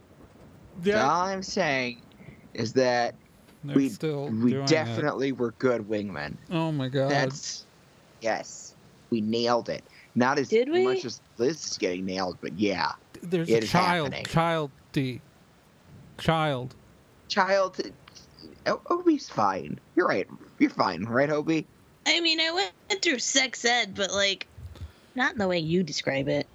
So 0.84 0.90
Yeah. 0.92 1.04
all 1.10 1.22
I'm 1.22 1.44
saying 1.44 2.02
is 2.54 2.74
that 2.74 3.16
They're 3.64 3.76
we 3.76 3.90
still 3.90 4.30
we 4.30 4.52
doing 4.52 4.66
definitely 4.66 5.32
were 5.32 5.54
good 5.60 5.82
wingmen. 5.82 6.38
Oh 6.50 6.72
my 6.72 6.90
god. 6.90 7.10
That's 7.10 7.66
yes, 8.22 8.76
we 9.10 9.22
nailed 9.22 9.70
it. 9.70 9.88
Not 10.16 10.40
as 10.40 10.50
Did 10.50 10.70
we? 10.72 10.84
much 10.84 11.06
as 11.06 11.22
Liz 11.38 11.64
is 11.66 11.78
getting 11.78 12.06
nailed, 12.06 12.38
but 12.42 12.58
yeah, 12.58 12.92
There's 13.22 13.50
it 13.50 13.54
a 13.56 13.58
is 13.66 13.72
child. 13.72 14.14
happening. 14.14 14.26
Child 14.26 14.72
D. 14.92 15.22
Child. 16.20 16.76
child. 17.30 17.80
O- 18.66 18.82
Obi's 18.90 19.30
fine. 19.30 19.80
You're 19.96 20.08
right. 20.08 20.28
You're 20.60 20.70
fine, 20.70 21.04
right, 21.04 21.30
Obi? 21.30 21.68
I 22.06 22.20
mean, 22.22 22.40
I 22.40 22.52
went 22.52 23.02
through 23.04 23.20
sex 23.20 23.66
ed, 23.66 23.94
but 23.96 24.12
like, 24.12 24.48
not 25.16 25.34
in 25.34 25.38
the 25.38 25.48
way 25.48 25.60
you 25.60 25.84
describe 25.84 26.28
it. 26.30 26.48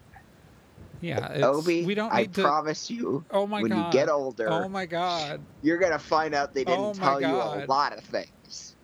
Yeah. 1.03 1.33
It's, 1.33 1.43
Obi, 1.45 1.85
we 1.85 1.95
don't 1.95 2.13
I 2.13 2.25
to. 2.27 2.43
promise 2.43 2.91
you, 2.91 3.25
oh 3.33 3.47
my 3.47 3.61
when 3.61 3.73
god. 3.73 3.93
you 3.93 4.01
get 4.01 4.09
older, 4.09 4.49
Oh 4.49 4.69
my 4.69 4.87
god. 4.87 5.41
you're 5.61 5.77
gonna 5.79 5.99
find 5.99 6.33
out 6.35 6.55
they 6.55 6.65
didn't 6.65 6.81
Oh 6.81 6.95
my 6.95 7.01
tell 7.05 7.21
you 7.21 7.27
a 7.27 7.67
lot 7.67 7.93
of 7.93 8.03
things. 8.05 8.77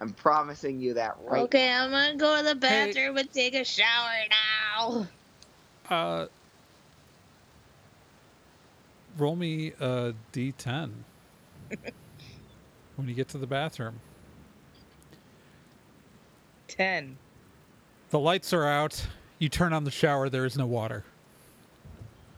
I'm 0.00 0.12
promising 0.12 0.80
you 0.80 0.94
that 0.94 1.16
right. 1.24 1.42
Okay, 1.42 1.70
I'm 1.70 1.90
gonna 1.90 2.16
go 2.16 2.38
to 2.38 2.44
the 2.44 2.54
bathroom 2.54 3.16
and 3.18 3.30
take 3.32 3.54
a 3.54 3.64
shower 3.64 4.12
now. 4.78 5.06
Uh. 5.90 6.26
Roll 9.18 9.36
me 9.36 9.72
a 9.80 10.14
d10 10.32 10.90
when 12.96 13.08
you 13.08 13.14
get 13.14 13.28
to 13.28 13.38
the 13.38 13.46
bathroom. 13.46 14.00
Ten. 16.68 17.16
The 18.10 18.18
lights 18.18 18.52
are 18.52 18.64
out. 18.66 19.06
You 19.38 19.48
turn 19.48 19.72
on 19.72 19.84
the 19.84 19.90
shower. 19.90 20.28
There 20.28 20.44
is 20.44 20.56
no 20.56 20.66
water. 20.66 21.04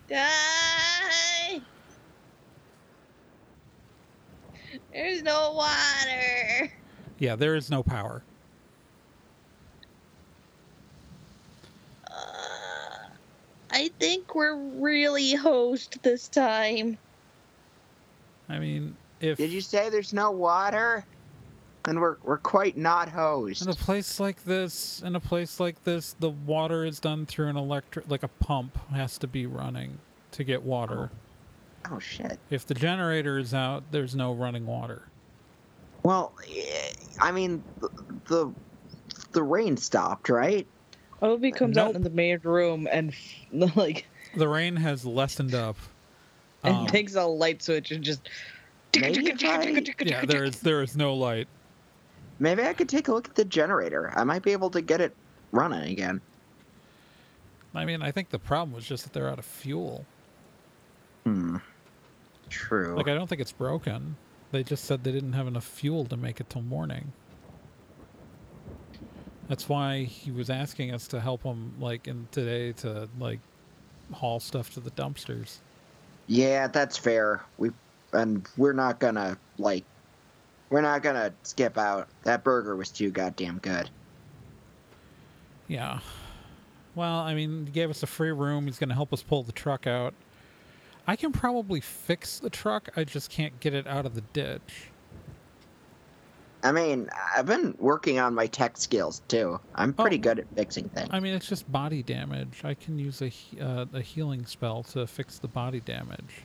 Die. 0.08 1.60
There's 4.92 5.22
no 5.22 5.52
water. 5.52 6.72
Yeah, 7.18 7.36
there 7.36 7.54
is 7.54 7.70
no 7.70 7.82
power. 7.82 8.22
Uh, 12.10 12.14
I 13.70 13.90
think 13.98 14.34
we're 14.34 14.56
really 14.56 15.34
host 15.34 16.02
this 16.02 16.28
time. 16.28 16.98
I 18.48 18.58
mean, 18.58 18.96
if 19.20 19.38
Did 19.38 19.50
you 19.50 19.60
say 19.60 19.90
there's 19.90 20.12
no 20.12 20.30
water? 20.30 21.04
And 21.86 22.00
we're 22.00 22.16
we're 22.22 22.38
quite 22.38 22.76
not 22.76 23.08
hosed. 23.08 23.62
In 23.62 23.68
hosed. 23.68 23.80
a 23.80 23.84
place 23.84 24.20
like 24.20 24.44
this, 24.44 25.02
in 25.04 25.16
a 25.16 25.20
place 25.20 25.60
like 25.60 25.82
this, 25.84 26.14
the 26.18 26.30
water 26.30 26.84
is 26.84 27.00
done 27.00 27.26
through 27.26 27.48
an 27.48 27.56
electric, 27.56 28.10
like 28.10 28.22
a 28.22 28.28
pump 28.28 28.76
has 28.92 29.18
to 29.18 29.26
be 29.26 29.46
running 29.46 29.98
to 30.32 30.44
get 30.44 30.62
water. 30.62 31.10
Oh 31.90 31.98
shit. 31.98 32.38
If 32.50 32.66
the 32.66 32.74
generator 32.74 33.38
is 33.38 33.54
out, 33.54 33.84
there's 33.92 34.14
no 34.14 34.32
running 34.34 34.66
water. 34.66 35.02
Well, 36.02 36.32
eh, 36.54 36.92
I 37.20 37.32
mean, 37.32 37.62
the 37.80 37.88
the, 38.26 38.52
the 39.32 39.42
rain 39.42 39.76
stopped, 39.76 40.28
right? 40.28 40.66
Obi 41.22 41.50
comes 41.50 41.76
Nope. 41.76 41.88
out 41.90 41.94
in 41.96 42.02
the 42.02 42.10
main 42.10 42.38
room 42.42 42.86
and 42.90 43.14
like 43.76 44.06
The 44.36 44.48
rain 44.48 44.76
has 44.76 45.04
lessened 45.04 45.54
up. 45.54 45.76
and 46.62 46.76
Um, 46.76 46.86
takes 46.86 47.14
a 47.14 47.24
light 47.24 47.62
switch 47.62 47.90
and 47.92 48.02
just. 48.04 48.28
Maybe 48.98 49.28
if 49.30 49.44
I- 49.44 49.82
yeah, 50.04 50.24
there 50.24 50.44
is 50.44 50.60
there 50.60 50.82
is 50.82 50.96
no 50.96 51.14
light. 51.14 51.48
Maybe 52.38 52.62
I 52.62 52.72
could 52.72 52.88
take 52.88 53.08
a 53.08 53.12
look 53.12 53.28
at 53.28 53.34
the 53.34 53.44
generator. 53.44 54.12
I 54.14 54.24
might 54.24 54.42
be 54.42 54.52
able 54.52 54.70
to 54.70 54.80
get 54.80 55.00
it 55.00 55.14
running 55.52 55.90
again. 55.90 56.20
I 57.74 57.84
mean, 57.84 58.02
I 58.02 58.10
think 58.10 58.30
the 58.30 58.38
problem 58.38 58.74
was 58.74 58.86
just 58.86 59.04
that 59.04 59.12
they're 59.12 59.28
out 59.28 59.38
of 59.38 59.44
fuel. 59.44 60.04
Hmm. 61.24 61.56
True. 62.48 62.94
Like, 62.96 63.08
I 63.08 63.14
don't 63.14 63.26
think 63.26 63.40
it's 63.40 63.52
broken. 63.52 64.16
They 64.52 64.62
just 64.62 64.84
said 64.84 65.04
they 65.04 65.12
didn't 65.12 65.32
have 65.32 65.46
enough 65.46 65.64
fuel 65.64 66.04
to 66.06 66.16
make 66.16 66.40
it 66.40 66.48
till 66.48 66.62
morning. 66.62 67.12
That's 69.48 69.68
why 69.68 70.04
he 70.04 70.30
was 70.30 70.50
asking 70.50 70.92
us 70.92 71.08
to 71.08 71.20
help 71.20 71.42
him, 71.42 71.74
like, 71.80 72.06
in 72.06 72.28
today 72.30 72.72
to 72.72 73.08
like 73.18 73.40
haul 74.12 74.40
stuff 74.40 74.72
to 74.74 74.80
the 74.80 74.90
dumpsters. 74.92 75.58
Yeah, 76.26 76.66
that's 76.68 76.96
fair. 76.96 77.42
We 77.58 77.70
and 78.12 78.46
we're 78.56 78.72
not 78.72 78.98
gonna 78.98 79.36
like 79.58 79.84
we're 80.70 80.80
not 80.80 81.02
gonna 81.02 81.32
skip 81.42 81.78
out. 81.78 82.08
That 82.24 82.44
burger 82.44 82.76
was 82.76 82.90
too 82.90 83.10
goddamn 83.10 83.58
good. 83.58 83.88
Yeah. 85.68 86.00
Well, 86.94 87.18
I 87.18 87.34
mean, 87.34 87.66
he 87.66 87.72
gave 87.72 87.90
us 87.90 88.02
a 88.02 88.06
free 88.06 88.32
room. 88.32 88.66
He's 88.66 88.78
to 88.78 88.94
help 88.94 89.12
us 89.12 89.22
pull 89.22 89.42
the 89.42 89.52
truck 89.52 89.86
out. 89.86 90.14
I 91.06 91.14
can 91.14 91.30
probably 91.32 91.80
fix 91.80 92.38
the 92.38 92.50
truck. 92.50 92.88
I 92.96 93.04
just 93.04 93.30
can't 93.30 93.58
get 93.60 93.74
it 93.74 93.86
out 93.86 94.06
of 94.06 94.14
the 94.14 94.22
ditch. 94.32 94.90
I 96.64 96.72
mean, 96.72 97.08
I've 97.36 97.46
been 97.46 97.76
working 97.78 98.18
on 98.18 98.34
my 98.34 98.46
tech 98.46 98.76
skills 98.76 99.22
too. 99.28 99.60
I'm 99.74 99.92
pretty 99.92 100.16
Oh. 100.16 100.22
good 100.22 100.38
at 100.40 100.46
fixing 100.56 100.88
things. 100.88 101.10
I 101.12 101.20
mean, 101.20 101.34
it's 101.34 101.46
just 101.48 101.70
body 101.70 102.02
damage. 102.02 102.62
I 102.64 102.74
can 102.74 102.98
use 102.98 103.22
a 103.22 103.30
uh, 103.60 103.84
a 103.92 104.00
healing 104.00 104.46
spell 104.46 104.82
to 104.84 105.06
fix 105.06 105.38
the 105.38 105.48
body 105.48 105.80
damage. 105.80 106.42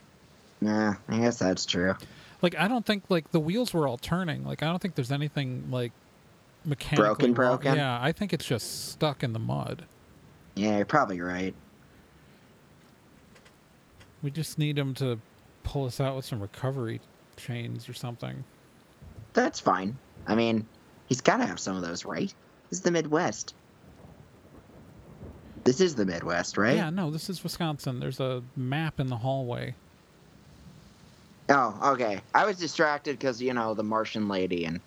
Yeah, 0.61 0.95
I 1.09 1.17
guess 1.19 1.39
that's 1.39 1.65
true. 1.65 1.95
Like, 2.41 2.55
I 2.57 2.67
don't 2.67 2.85
think 2.85 3.03
like 3.09 3.31
the 3.31 3.39
wheels 3.39 3.73
were 3.73 3.87
all 3.87 3.97
turning. 3.97 4.43
Like, 4.43 4.63
I 4.63 4.67
don't 4.67 4.81
think 4.81 4.95
there's 4.95 5.11
anything 5.11 5.67
like 5.69 5.91
mechanically 6.65 7.05
Broken, 7.05 7.33
broken? 7.33 7.75
Yeah, 7.75 7.99
I 8.01 8.11
think 8.11 8.33
it's 8.33 8.45
just 8.45 8.89
stuck 8.91 9.23
in 9.23 9.33
the 9.33 9.39
mud. 9.39 9.85
Yeah, 10.55 10.77
you're 10.77 10.85
probably 10.85 11.21
right. 11.21 11.53
We 14.23 14.31
just 14.31 14.59
need 14.59 14.77
him 14.77 14.93
to 14.95 15.19
pull 15.63 15.85
us 15.85 15.99
out 15.99 16.15
with 16.15 16.25
some 16.25 16.39
recovery 16.39 16.99
chains 17.37 17.87
or 17.87 17.93
something. 17.93 18.43
That's 19.33 19.59
fine. 19.59 19.97
I 20.27 20.35
mean, 20.35 20.67
he's 21.07 21.21
got 21.21 21.37
to 21.37 21.45
have 21.45 21.59
some 21.59 21.75
of 21.75 21.81
those, 21.81 22.05
right? 22.05 22.33
This 22.69 22.79
is 22.79 22.81
the 22.81 22.91
Midwest. 22.91 23.55
This 25.63 25.79
is 25.79 25.95
the 25.95 26.05
Midwest, 26.05 26.57
right? 26.57 26.75
Yeah, 26.75 26.89
no, 26.89 27.11
this 27.11 27.29
is 27.29 27.43
Wisconsin. 27.43 27.99
There's 27.99 28.19
a 28.19 28.43
map 28.55 28.99
in 28.99 29.07
the 29.07 29.17
hallway. 29.17 29.75
Oh, 31.51 31.91
okay. 31.93 32.21
I 32.33 32.45
was 32.45 32.57
distracted 32.57 33.19
because 33.19 33.41
you 33.41 33.53
know 33.53 33.73
the 33.73 33.83
Martian 33.83 34.27
lady 34.27 34.65
and 34.65 34.79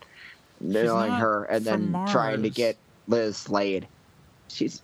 not 0.61 1.21
her, 1.21 1.45
and 1.45 1.65
then 1.65 1.93
trying 2.09 2.43
to 2.43 2.51
get 2.51 2.77
Liz 3.09 3.37
Slade. 3.37 3.87
She's. 4.49 4.83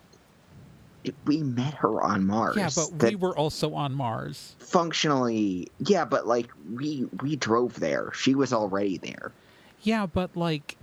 We 1.24 1.38
met 1.42 1.72
her 1.74 2.02
on 2.02 2.26
Mars. 2.26 2.57
Yeah, 2.59 2.68
but 2.76 2.98
That 2.98 3.09
we 3.11 3.16
were 3.16 3.35
also 3.35 3.72
on 3.72 3.94
Mars. 3.94 4.55
functionally, 4.59 5.66
yeah, 5.78 6.05
but 6.05 6.26
like 6.26 6.50
we 6.74 7.09
we 7.22 7.37
drove 7.37 7.81
there. 7.81 8.12
She 8.12 8.35
was 8.35 8.52
already 8.52 8.98
there. 8.98 9.33
Yeah, 9.81 10.05
but 10.05 10.37
like 10.37 10.76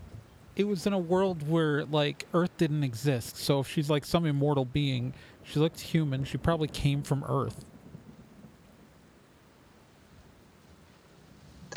it 0.55 0.63
was 0.65 0.87
in 0.87 0.93
a 0.93 0.97
world 0.97 1.47
where 1.47 1.85
like 1.85 2.25
Earth 2.33 2.49
didn't 2.57 2.83
exist. 2.83 3.37
So 3.37 3.59
if 3.59 3.69
she's 3.69 3.91
like 3.91 4.05
some 4.05 4.25
immortal 4.25 4.65
being, 4.65 5.13
she 5.43 5.59
looked 5.59 5.79
human. 5.79 6.23
She 6.23 6.39
probably 6.39 6.67
came 6.69 7.03
from 7.03 7.23
Earth. 7.29 7.63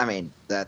I 0.01 0.07
mean 0.07 0.33
that. 0.49 0.67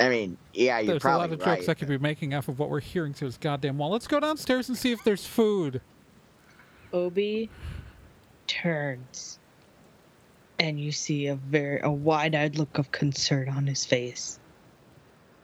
I 0.00 0.08
mean, 0.08 0.38
yeah, 0.54 0.78
you're 0.78 0.94
There's 0.94 1.04
a 1.04 1.08
lot 1.08 1.30
of 1.30 1.40
right. 1.40 1.58
jokes 1.58 1.68
I 1.68 1.74
could 1.74 1.88
be 1.88 1.98
making 1.98 2.32
off 2.32 2.48
of 2.48 2.58
what 2.58 2.70
we're 2.70 2.80
hearing 2.80 3.12
through 3.12 3.28
this 3.28 3.36
goddamn 3.36 3.76
wall. 3.76 3.90
Let's 3.90 4.06
go 4.06 4.18
downstairs 4.18 4.68
and 4.70 4.78
see 4.78 4.92
if 4.92 5.04
there's 5.04 5.26
food. 5.26 5.82
Obi 6.94 7.50
turns, 8.46 9.38
and 10.58 10.80
you 10.80 10.92
see 10.92 11.26
a 11.26 11.34
very 11.34 11.80
a 11.82 11.90
wide-eyed 11.90 12.56
look 12.56 12.78
of 12.78 12.90
concern 12.92 13.50
on 13.50 13.66
his 13.66 13.84
face. 13.84 14.38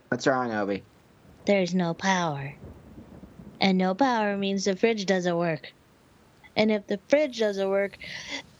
What's 0.08 0.26
wrong, 0.26 0.52
Obi? 0.52 0.82
There's 1.44 1.74
no 1.74 1.92
power. 1.92 2.54
And 3.60 3.76
no 3.76 3.94
power 3.94 4.38
means 4.38 4.64
the 4.64 4.74
fridge 4.74 5.04
doesn't 5.04 5.36
work. 5.36 5.70
And 6.56 6.70
if 6.70 6.86
the 6.86 6.98
fridge 7.08 7.38
doesn't 7.38 7.68
work, 7.68 7.96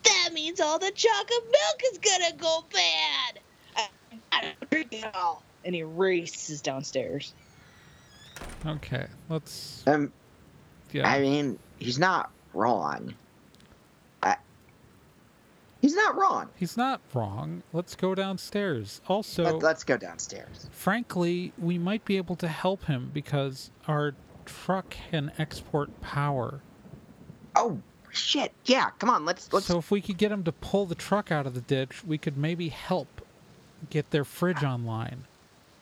that 0.05 0.31
means 0.33 0.61
all 0.61 0.79
the 0.79 0.91
chocolate 0.91 1.45
milk 1.45 1.83
is 1.93 1.99
gonna 1.99 2.37
go 2.37 2.65
bad. 2.73 3.41
I, 3.77 3.89
I 4.33 4.41
don't 4.43 4.71
drink 4.71 4.93
it 4.93 5.15
all. 5.15 5.43
And 5.65 5.75
he 5.75 5.83
races 5.83 6.61
downstairs. 6.61 7.35
Okay, 8.67 9.07
let's. 9.29 9.85
Um, 9.87 10.13
Yeah. 10.93 11.09
I 11.09 11.21
mean, 11.21 11.59
he's 11.79 11.99
not 11.99 12.31
wrong. 12.55 13.15
I, 14.23 14.37
he's 15.81 15.95
not 15.95 16.17
wrong. 16.17 16.49
He's 16.57 16.77
not 16.77 17.01
wrong. 17.15 17.63
Let's 17.73 17.95
go 17.95 18.15
downstairs. 18.15 19.01
Also, 19.07 19.45
Let, 19.45 19.63
let's 19.63 19.85
go 19.85 19.97
downstairs. 19.97 20.69
frankly, 20.71 21.53
we 21.59 21.79
might 21.79 22.05
be 22.05 22.17
able 22.17 22.37
to 22.37 22.49
help 22.49 22.85
him 22.87 23.11
because 23.15 23.71
our 23.87 24.15
truck 24.45 24.97
can 25.11 25.31
export 25.39 26.01
power. 26.01 26.61
Oh 27.55 27.79
shit! 28.11 28.53
Yeah, 28.65 28.91
come 28.99 29.11
on. 29.11 29.25
Let's 29.25 29.53
let's. 29.53 29.67
So 29.67 29.79
if 29.79 29.91
we 29.91 30.01
could 30.01 30.19
get 30.19 30.31
them 30.31 30.45
to 30.45 30.53
pull 30.53 30.87
the 30.87 30.95
truck 30.95 31.31
out 31.31 31.47
of 31.47 31.55
the 31.55 31.61
ditch, 31.61 32.05
we 32.05 32.19
could 32.19 32.37
maybe 32.37 32.69
help 32.69 33.23
get 33.91 34.11
their 34.11 34.25
fridge 34.25 34.63
online. 34.63 35.25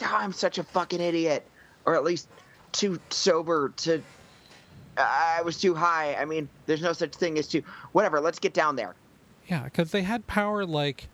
Oh, 0.02 0.16
I'm 0.18 0.32
such 0.32 0.58
a 0.58 0.62
fucking 0.62 1.00
idiot, 1.00 1.46
or 1.84 1.94
at 1.94 2.04
least 2.04 2.28
too 2.72 2.98
sober 3.10 3.70
to. 3.78 4.02
I 4.96 5.42
was 5.42 5.58
too 5.58 5.74
high. 5.74 6.14
I 6.14 6.24
mean, 6.24 6.48
there's 6.66 6.82
no 6.82 6.92
such 6.92 7.14
thing 7.14 7.38
as 7.38 7.46
too. 7.46 7.62
Whatever. 7.92 8.20
Let's 8.20 8.38
get 8.38 8.52
down 8.52 8.76
there. 8.76 8.94
Yeah, 9.46 9.64
because 9.64 9.90
they 9.90 10.02
had 10.02 10.26
power 10.26 10.64
like 10.64 11.08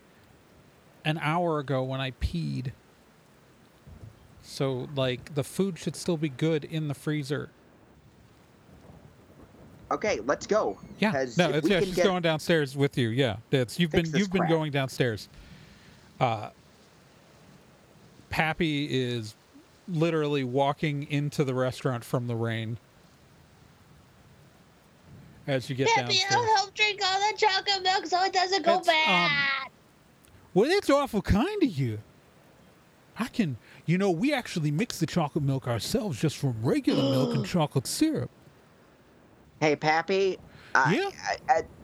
an 1.05 1.19
hour 1.23 1.59
ago 1.59 1.83
when 1.83 2.01
I 2.01 2.11
peed. 2.13 2.73
So 4.43 4.89
like 4.95 5.35
the 5.35 5.45
food 5.45 5.79
should 5.79 5.97
still 5.97 6.17
be 6.17 6.29
good 6.29 6.65
in 6.65 6.89
the 6.89 6.95
freezer. 6.95 7.51
Okay, 9.91 10.21
let's 10.25 10.47
go. 10.47 10.79
Yeah, 10.99 11.13
'Cause 11.13 11.39
no, 11.39 11.51
it's, 11.51 11.69
yeah, 11.69 11.79
can 11.79 11.87
she's 11.89 11.95
get- 11.97 12.05
going 12.05 12.23
downstairs 12.23 12.77
with 12.77 12.99
you. 12.99 13.09
Yeah, 13.11 13.37
that's 13.51 13.79
you've 13.79 13.93
Fix 13.93 14.11
been 14.11 14.19
you've 14.21 14.33
been 14.33 14.49
going 14.49 14.73
downstairs. 14.73 15.29
Uh, 16.19 16.51
Pappy 18.31 18.87
is 18.91 19.35
literally 19.89 20.43
walking 20.43 21.05
into 21.11 21.45
the 21.45 21.55
restaurant 21.55 22.03
from 22.05 22.27
the 22.27 22.35
rain. 22.35 22.79
As 25.47 25.71
you 25.71 25.77
get 25.77 25.87
Pappy, 25.89 26.03
downstairs. 26.19 26.33
I'll 26.35 26.57
help 26.57 26.75
drink 26.75 27.01
all 27.05 27.21
the 27.21 27.37
chocolate 27.39 27.83
milk 27.85 28.07
so 28.07 28.21
it 28.25 28.33
doesn't 28.33 28.65
go 28.65 28.73
That's, 28.77 28.89
um, 28.89 28.95
bad. 28.95 29.69
Well, 30.55 30.69
that's 30.69 30.91
awful 30.91 31.23
kind 31.23 31.63
of 31.63 31.69
you. 31.71 32.01
I 33.19 33.29
can, 33.29 33.57
you 33.87 33.97
know, 33.97 34.11
we 34.11 34.35
actually 34.35 34.71
mix 34.73 34.99
the 34.99 35.07
chocolate 35.07 35.45
milk 35.45 35.69
ourselves 35.69 36.21
just 36.21 36.37
from 36.37 36.57
regular 36.63 37.03
milk 37.11 37.35
and 37.37 37.47
chocolate 37.47 37.87
syrup. 37.87 38.31
Hey, 39.61 39.77
Pappy. 39.77 40.39
Yeah? 40.75 41.11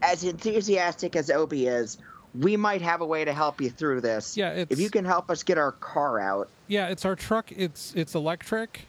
As 0.03 0.25
enthusiastic 0.25 1.17
as 1.17 1.31
Obi 1.31 1.67
is, 1.67 1.97
we 2.39 2.57
might 2.57 2.83
have 2.83 3.01
a 3.01 3.07
way 3.07 3.25
to 3.25 3.33
help 3.33 3.61
you 3.61 3.71
through 3.71 4.03
this. 4.03 4.37
Yeah, 4.37 4.51
it's 4.51 4.71
If 4.73 4.79
you 4.81 4.91
can 4.91 5.05
help 5.05 5.31
us 5.31 5.43
get 5.43 5.57
our 5.59 5.73
car 5.73 6.21
out. 6.21 6.49
yeah, 6.67 6.89
it's 6.89 7.05
our 7.05 7.17
truck. 7.17 7.51
It's 7.53 7.93
it's 7.95 8.15
electric, 8.15 8.83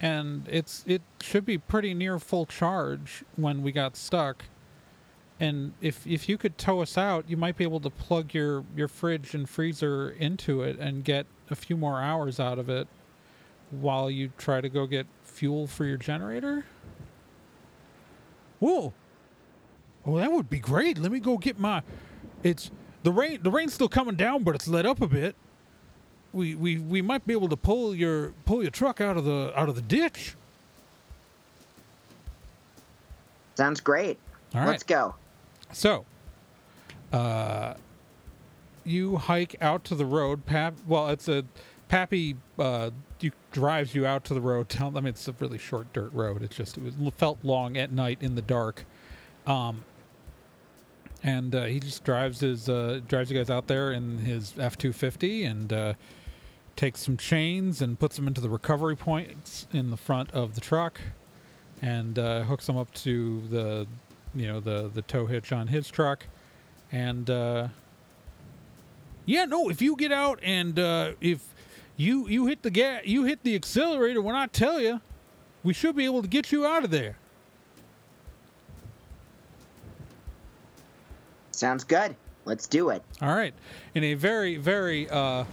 and 0.00 0.46
it's 0.48 0.84
it 0.86 1.02
should 1.20 1.44
be 1.44 1.58
pretty 1.58 1.92
near 1.94 2.18
full 2.20 2.46
charge 2.46 3.24
when 3.36 3.62
we 3.62 3.72
got 3.72 3.96
stuck. 3.96 4.44
And 5.40 5.72
if 5.80 6.06
if 6.06 6.28
you 6.28 6.38
could 6.38 6.56
tow 6.58 6.80
us 6.80 6.96
out, 6.98 7.28
you 7.28 7.36
might 7.36 7.56
be 7.56 7.64
able 7.64 7.80
to 7.80 7.90
plug 7.90 8.34
your 8.34 8.64
your 8.76 8.88
fridge 8.88 9.34
and 9.34 9.48
freezer 9.48 10.10
into 10.10 10.62
it 10.62 10.78
and 10.78 11.04
get 11.04 11.26
a 11.50 11.54
few 11.56 11.76
more 11.76 12.00
hours 12.00 12.38
out 12.40 12.58
of 12.60 12.68
it, 12.68 12.86
while 13.72 14.08
you 14.10 14.30
try 14.38 14.60
to 14.60 14.68
go 14.68 14.86
get 14.86 15.06
fuel 15.24 15.66
for 15.66 15.84
your 15.84 15.96
generator. 15.96 16.64
Whoa! 18.60 18.92
Oh, 20.06 20.16
that 20.18 20.32
would 20.32 20.48
be 20.48 20.58
great. 20.58 20.98
Let 20.98 21.12
me 21.12 21.20
go 21.20 21.38
get 21.38 21.58
my. 21.58 21.82
It's 22.42 22.70
the 23.02 23.12
rain 23.12 23.40
the 23.42 23.50
rain's 23.50 23.74
still 23.74 23.88
coming 23.88 24.14
down, 24.16 24.42
but 24.42 24.54
it's 24.54 24.68
let 24.68 24.86
up 24.86 25.00
a 25.00 25.06
bit. 25.06 25.36
We 26.32 26.54
we 26.54 26.78
we 26.78 27.02
might 27.02 27.26
be 27.26 27.32
able 27.32 27.48
to 27.48 27.56
pull 27.56 27.94
your 27.94 28.32
pull 28.44 28.62
your 28.62 28.70
truck 28.70 29.00
out 29.00 29.16
of 29.16 29.24
the 29.24 29.52
out 29.58 29.68
of 29.68 29.74
the 29.74 29.82
ditch. 29.82 30.34
Sounds 33.56 33.80
great. 33.80 34.18
All 34.54 34.60
right. 34.60 34.68
Let's 34.68 34.84
go. 34.84 35.14
So, 35.72 36.04
uh, 37.12 37.74
you 38.84 39.16
hike 39.16 39.56
out 39.60 39.84
to 39.84 39.94
the 39.94 40.06
road. 40.06 40.46
Pap, 40.46 40.74
well, 40.86 41.08
it's 41.08 41.28
a 41.28 41.44
Pappy. 41.88 42.36
Uh, 42.58 42.90
you 43.20 43.32
drives 43.50 43.94
you 43.94 44.06
out 44.06 44.24
to 44.24 44.34
the 44.34 44.40
road. 44.40 44.74
I 44.80 44.90
mean, 44.90 45.06
it's 45.06 45.26
a 45.26 45.34
really 45.40 45.58
short 45.58 45.92
dirt 45.92 46.12
road. 46.12 46.42
It's 46.42 46.56
just 46.56 46.78
it 46.78 46.84
was 46.84 46.94
felt 47.14 47.38
long 47.42 47.76
at 47.76 47.90
night 47.90 48.18
in 48.20 48.34
the 48.34 48.42
dark. 48.42 48.84
Um, 49.46 49.84
and 51.22 51.54
uh, 51.54 51.64
he 51.64 51.80
just 51.80 52.04
drives 52.04 52.40
his 52.40 52.68
uh, 52.68 53.00
drives 53.08 53.30
you 53.30 53.36
guys 53.36 53.50
out 53.50 53.66
there 53.66 53.92
in 53.92 54.18
his 54.18 54.54
F 54.58 54.78
two 54.78 54.92
fifty 54.92 55.44
and 55.44 55.72
uh, 55.72 55.94
takes 56.76 57.00
some 57.00 57.16
chains 57.16 57.82
and 57.82 57.98
puts 57.98 58.14
them 58.16 58.28
into 58.28 58.40
the 58.40 58.48
recovery 58.48 58.94
points 58.94 59.66
in 59.72 59.90
the 59.90 59.96
front 59.96 60.30
of 60.32 60.54
the 60.54 60.60
truck, 60.60 61.00
and 61.82 62.18
uh, 62.18 62.42
hooks 62.42 62.66
them 62.66 62.76
up 62.76 62.92
to 62.94 63.42
the 63.50 63.86
you 64.34 64.46
know 64.46 64.60
the 64.60 64.88
the 64.94 65.02
tow 65.02 65.26
hitch 65.26 65.50
on 65.50 65.66
his 65.66 65.88
truck, 65.90 66.26
and 66.92 67.28
uh, 67.30 67.68
yeah, 69.26 69.44
no, 69.44 69.68
if 69.68 69.82
you 69.82 69.96
get 69.96 70.12
out 70.12 70.38
and 70.42 70.78
if 71.20 71.42
you 71.98 72.26
you 72.28 72.46
hit 72.46 72.62
the 72.62 72.70
gas, 72.70 73.02
you 73.04 73.24
hit 73.24 73.42
the 73.42 73.54
accelerator 73.54 74.22
when 74.22 74.34
I 74.34 74.46
tell 74.46 74.80
you, 74.80 75.02
we 75.62 75.74
should 75.74 75.96
be 75.96 76.06
able 76.06 76.22
to 76.22 76.28
get 76.28 76.50
you 76.50 76.64
out 76.64 76.84
of 76.84 76.90
there. 76.90 77.16
Sounds 81.50 81.82
good. 81.82 82.14
Let's 82.44 82.68
do 82.68 82.90
it. 82.90 83.02
All 83.20 83.34
right. 83.34 83.52
In 83.94 84.04
a 84.04 84.14
very, 84.14 84.56
very 84.56 85.10
uh, 85.10 85.44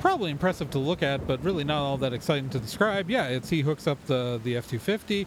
probably 0.00 0.32
impressive 0.32 0.70
to 0.72 0.80
look 0.80 1.02
at, 1.02 1.24
but 1.26 1.42
really 1.44 1.62
not 1.62 1.80
all 1.80 1.96
that 1.98 2.12
exciting 2.12 2.50
to 2.50 2.58
describe. 2.58 3.08
Yeah, 3.08 3.28
it's 3.28 3.48
he 3.48 3.60
hooks 3.60 3.86
up 3.86 4.04
the 4.06 4.40
the 4.42 4.56
F 4.56 4.68
two 4.68 4.80
fifty. 4.80 5.26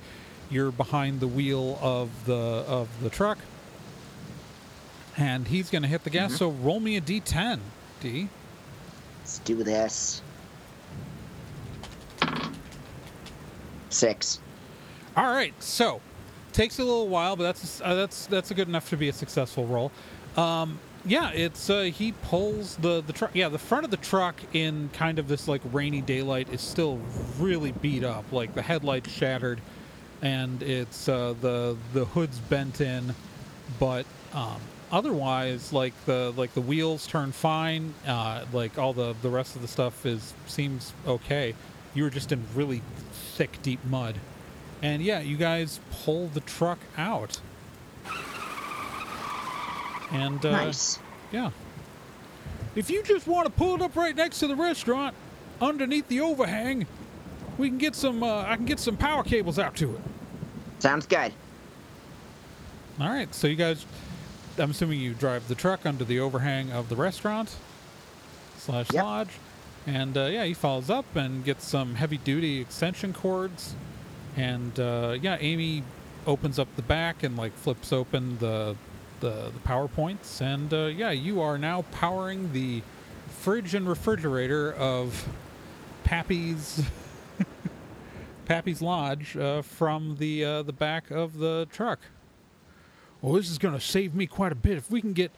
You're 0.52 0.72
behind 0.72 1.22
the 1.22 1.28
wheel 1.28 1.80
of 1.82 2.10
the 2.26 2.36
of 2.36 2.90
the 3.02 3.10
truck, 3.10 3.38
and 5.16 5.48
he's 5.48 5.70
going 5.70 5.84
to 5.84 5.88
hit 5.88 6.04
the 6.04 6.10
gas. 6.10 6.36
So 6.36 6.50
roll 6.50 6.82
me 6.82 6.98
a 6.98 7.02
d10, 7.02 7.60
D. 8.02 8.28
Let's 9.22 9.40
do 9.40 9.64
this. 9.64 10.22
Six. 13.96 14.40
All 15.16 15.32
right. 15.34 15.54
So 15.64 16.02
takes 16.52 16.80
a 16.80 16.84
little 16.84 17.08
while, 17.08 17.36
but 17.36 17.44
that's 17.44 17.82
uh, 17.82 17.96
that's 17.96 18.26
that's 18.28 18.52
a 18.52 18.54
good 18.54 18.68
enough 18.68 18.90
to 18.90 18.98
be 18.98 19.10
a 19.10 19.14
successful 19.14 19.66
roll. 19.66 19.92
Um, 20.36 20.80
yeah, 21.06 21.32
it's 21.32 21.70
uh, 21.70 21.84
he 21.84 22.12
pulls 22.12 22.76
the 22.78 23.02
the 23.02 23.14
truck. 23.14 23.32
Yeah, 23.34 23.48
the 23.50 23.58
front 23.60 23.86
of 23.86 23.92
the 23.92 23.98
truck 23.98 24.36
in 24.54 24.90
kind 24.92 25.18
of 25.18 25.28
this 25.28 25.48
like 25.48 25.62
rainy 25.72 26.02
daylight 26.02 26.52
is 26.52 26.62
still 26.62 27.00
really 27.40 27.72
beat 27.72 28.04
up. 28.04 28.30
Like 28.34 28.54
the 28.54 28.62
headlights 28.62 29.12
shattered, 29.12 29.62
and 30.22 30.62
it's 30.62 31.08
uh, 31.08 31.36
the 31.40 31.78
the 31.94 32.06
hood's 32.06 32.40
bent 32.40 32.82
in, 32.82 33.16
but 33.80 34.06
um, 34.34 34.60
otherwise 34.92 35.72
like 35.72 35.94
the 36.06 36.34
like 36.36 36.54
the 36.54 36.62
wheels 36.62 37.08
turn 37.08 37.32
fine. 37.32 37.94
Uh, 38.06 38.46
like 38.52 38.78
all 38.78 38.92
the 38.92 39.16
the 39.22 39.30
rest 39.30 39.56
of 39.56 39.62
the 39.62 39.70
stuff 39.70 40.06
is 40.06 40.34
seems 40.48 40.92
okay. 41.08 41.54
You 41.96 42.04
were 42.04 42.10
just 42.12 42.32
in 42.32 42.44
really 42.54 42.82
thick, 43.36 43.58
deep 43.64 43.80
mud, 43.86 44.16
and 44.84 45.02
yeah, 45.02 45.22
you 45.22 45.38
guys 45.38 45.80
pull 46.04 46.28
the 46.28 46.42
truck 46.42 46.78
out. 46.98 47.40
And 50.12 50.46
uh, 50.46 50.52
nice. 50.52 51.00
yeah. 51.32 51.52
If 52.76 52.90
you 52.90 53.02
just 53.04 53.28
want 53.28 53.46
to 53.46 53.52
pull 53.52 53.76
it 53.76 53.82
up 53.82 53.96
right 53.96 54.16
next 54.16 54.40
to 54.40 54.48
the 54.48 54.56
restaurant, 54.56 55.16
underneath 55.62 56.08
the 56.10 56.20
overhang, 56.22 56.86
we 57.58 57.70
can 57.70 57.78
get 57.78 57.96
some. 57.96 58.22
Uh, 58.22 58.42
I 58.44 58.56
can 58.56 58.66
get 58.66 58.80
some 58.80 58.98
power 58.98 59.24
cables 59.24 59.58
out 59.58 59.76
to 59.78 59.96
it. 59.96 60.02
Sounds 60.80 61.06
good. 61.06 61.34
All 63.00 63.10
right. 63.10 63.34
So 63.34 63.48
you 63.48 63.56
guys, 63.56 63.86
I'm 64.58 64.72
assuming 64.72 65.00
you 65.00 65.14
drive 65.14 65.48
the 65.48 65.56
truck 65.56 65.86
under 65.86 66.04
the 66.04 66.20
overhang 66.20 66.72
of 66.72 66.90
the 66.90 66.96
restaurant 66.96 67.56
slash 68.58 68.88
Yep. 68.92 69.04
lodge, 69.04 69.30
and 69.86 70.17
uh, 70.17 70.26
yeah, 70.26 70.45
he 70.45 70.54
follows 70.54 70.89
up 70.89 71.06
and 71.15 71.43
gets 71.43 71.67
some 71.67 71.95
heavy 71.95 72.17
duty 72.17 72.60
extension 72.60 73.13
cords, 73.13 73.76
and 74.36 74.80
uh, 74.80 75.17
yeah, 75.21 75.38
Amy 75.39 75.84
opens 76.26 76.58
up 76.58 76.67
the 76.76 76.82
back 76.82 77.24
and 77.24 77.38
like 77.38 77.54
flips 77.54 77.93
open 77.93 78.38
the 78.39 78.76
the, 79.19 79.52
the 79.54 79.60
power 79.63 79.88
points, 79.88 80.41
and 80.41 80.74
uh, 80.74 80.86
yeah, 80.86 81.12
you 81.12 81.41
are 81.41 81.58
now 81.58 81.84
powering 81.91 82.52
the 82.52 82.82
fridge 83.28 83.74
and 83.74 83.88
refrigerator 83.88 84.74
of 84.74 85.28
Pappy's. 86.04 86.84
Pappy's 88.45 88.80
Lodge 88.80 89.36
uh, 89.36 89.63
from 89.63 90.17
the 90.17 90.43
uh, 90.45 90.62
the 90.63 90.74
back 90.74 91.10
of 91.10 91.38
the 91.38 91.67
truck. 91.71 92.00
Well, 93.21 93.34
this 93.34 93.50
is 93.50 93.58
to 93.74 93.80
save 93.80 94.13
me 94.13 94.28
quite 94.28 94.52
a 94.52 94.56
bit 94.56 94.78
if 94.78 94.91
we 94.91 95.02
can 95.02 95.13
get. 95.13 95.32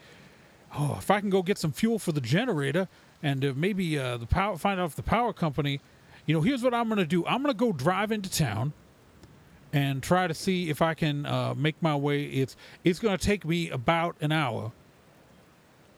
Oh, 0.78 0.98
if 1.00 1.10
I 1.10 1.22
can 1.22 1.30
go 1.30 1.42
get 1.42 1.58
some 1.58 1.72
fuel 1.72 2.00
for 2.00 2.12
the 2.12 2.20
generator 2.20 2.90
and 3.24 3.44
uh, 3.44 3.54
maybe 3.56 3.98
uh, 3.98 4.18
the 4.18 4.26
power, 4.26 4.58
find 4.58 4.80
out 4.80 4.86
if 4.86 4.96
the 4.96 5.04
power 5.04 5.34
company. 5.34 5.80
You 6.26 6.34
know, 6.34 6.42
here's 6.42 6.62
what 6.62 6.74
I'm 6.74 6.90
to 7.00 7.06
do. 7.06 7.26
I'm 7.26 7.42
to 7.54 7.58
go 7.58 7.72
drive 7.72 8.12
into 8.12 8.30
town 8.30 8.74
and 9.72 10.04
try 10.04 10.28
to 10.28 10.34
see 10.34 10.70
if 10.70 10.82
I 10.82 10.94
can 10.94 11.26
uh, 11.26 11.54
make 11.56 11.82
my 11.82 11.96
way. 11.96 12.24
It's 12.26 12.56
it's 12.84 13.00
to 13.18 13.26
take 13.26 13.46
me 13.46 13.70
about 13.70 14.16
an 14.20 14.32
hour 14.32 14.72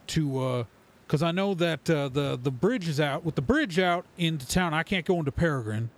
to 0.08 0.66
because 1.10 1.24
I 1.24 1.32
know 1.32 1.56
that 1.56 1.90
uh, 1.90 2.08
the 2.08 2.40
the 2.42 2.52
bridge 2.52 2.88
is 2.88 3.00
out. 3.00 3.26
With 3.26 3.34
the 3.34 3.42
bridge 3.42 3.80
out 3.80 4.06
into 4.20 4.48
town, 4.48 4.76
I 4.76 4.84
can't 4.84 5.06
go 5.06 5.18
into 5.18 5.32
Peregrine, 5.32 5.90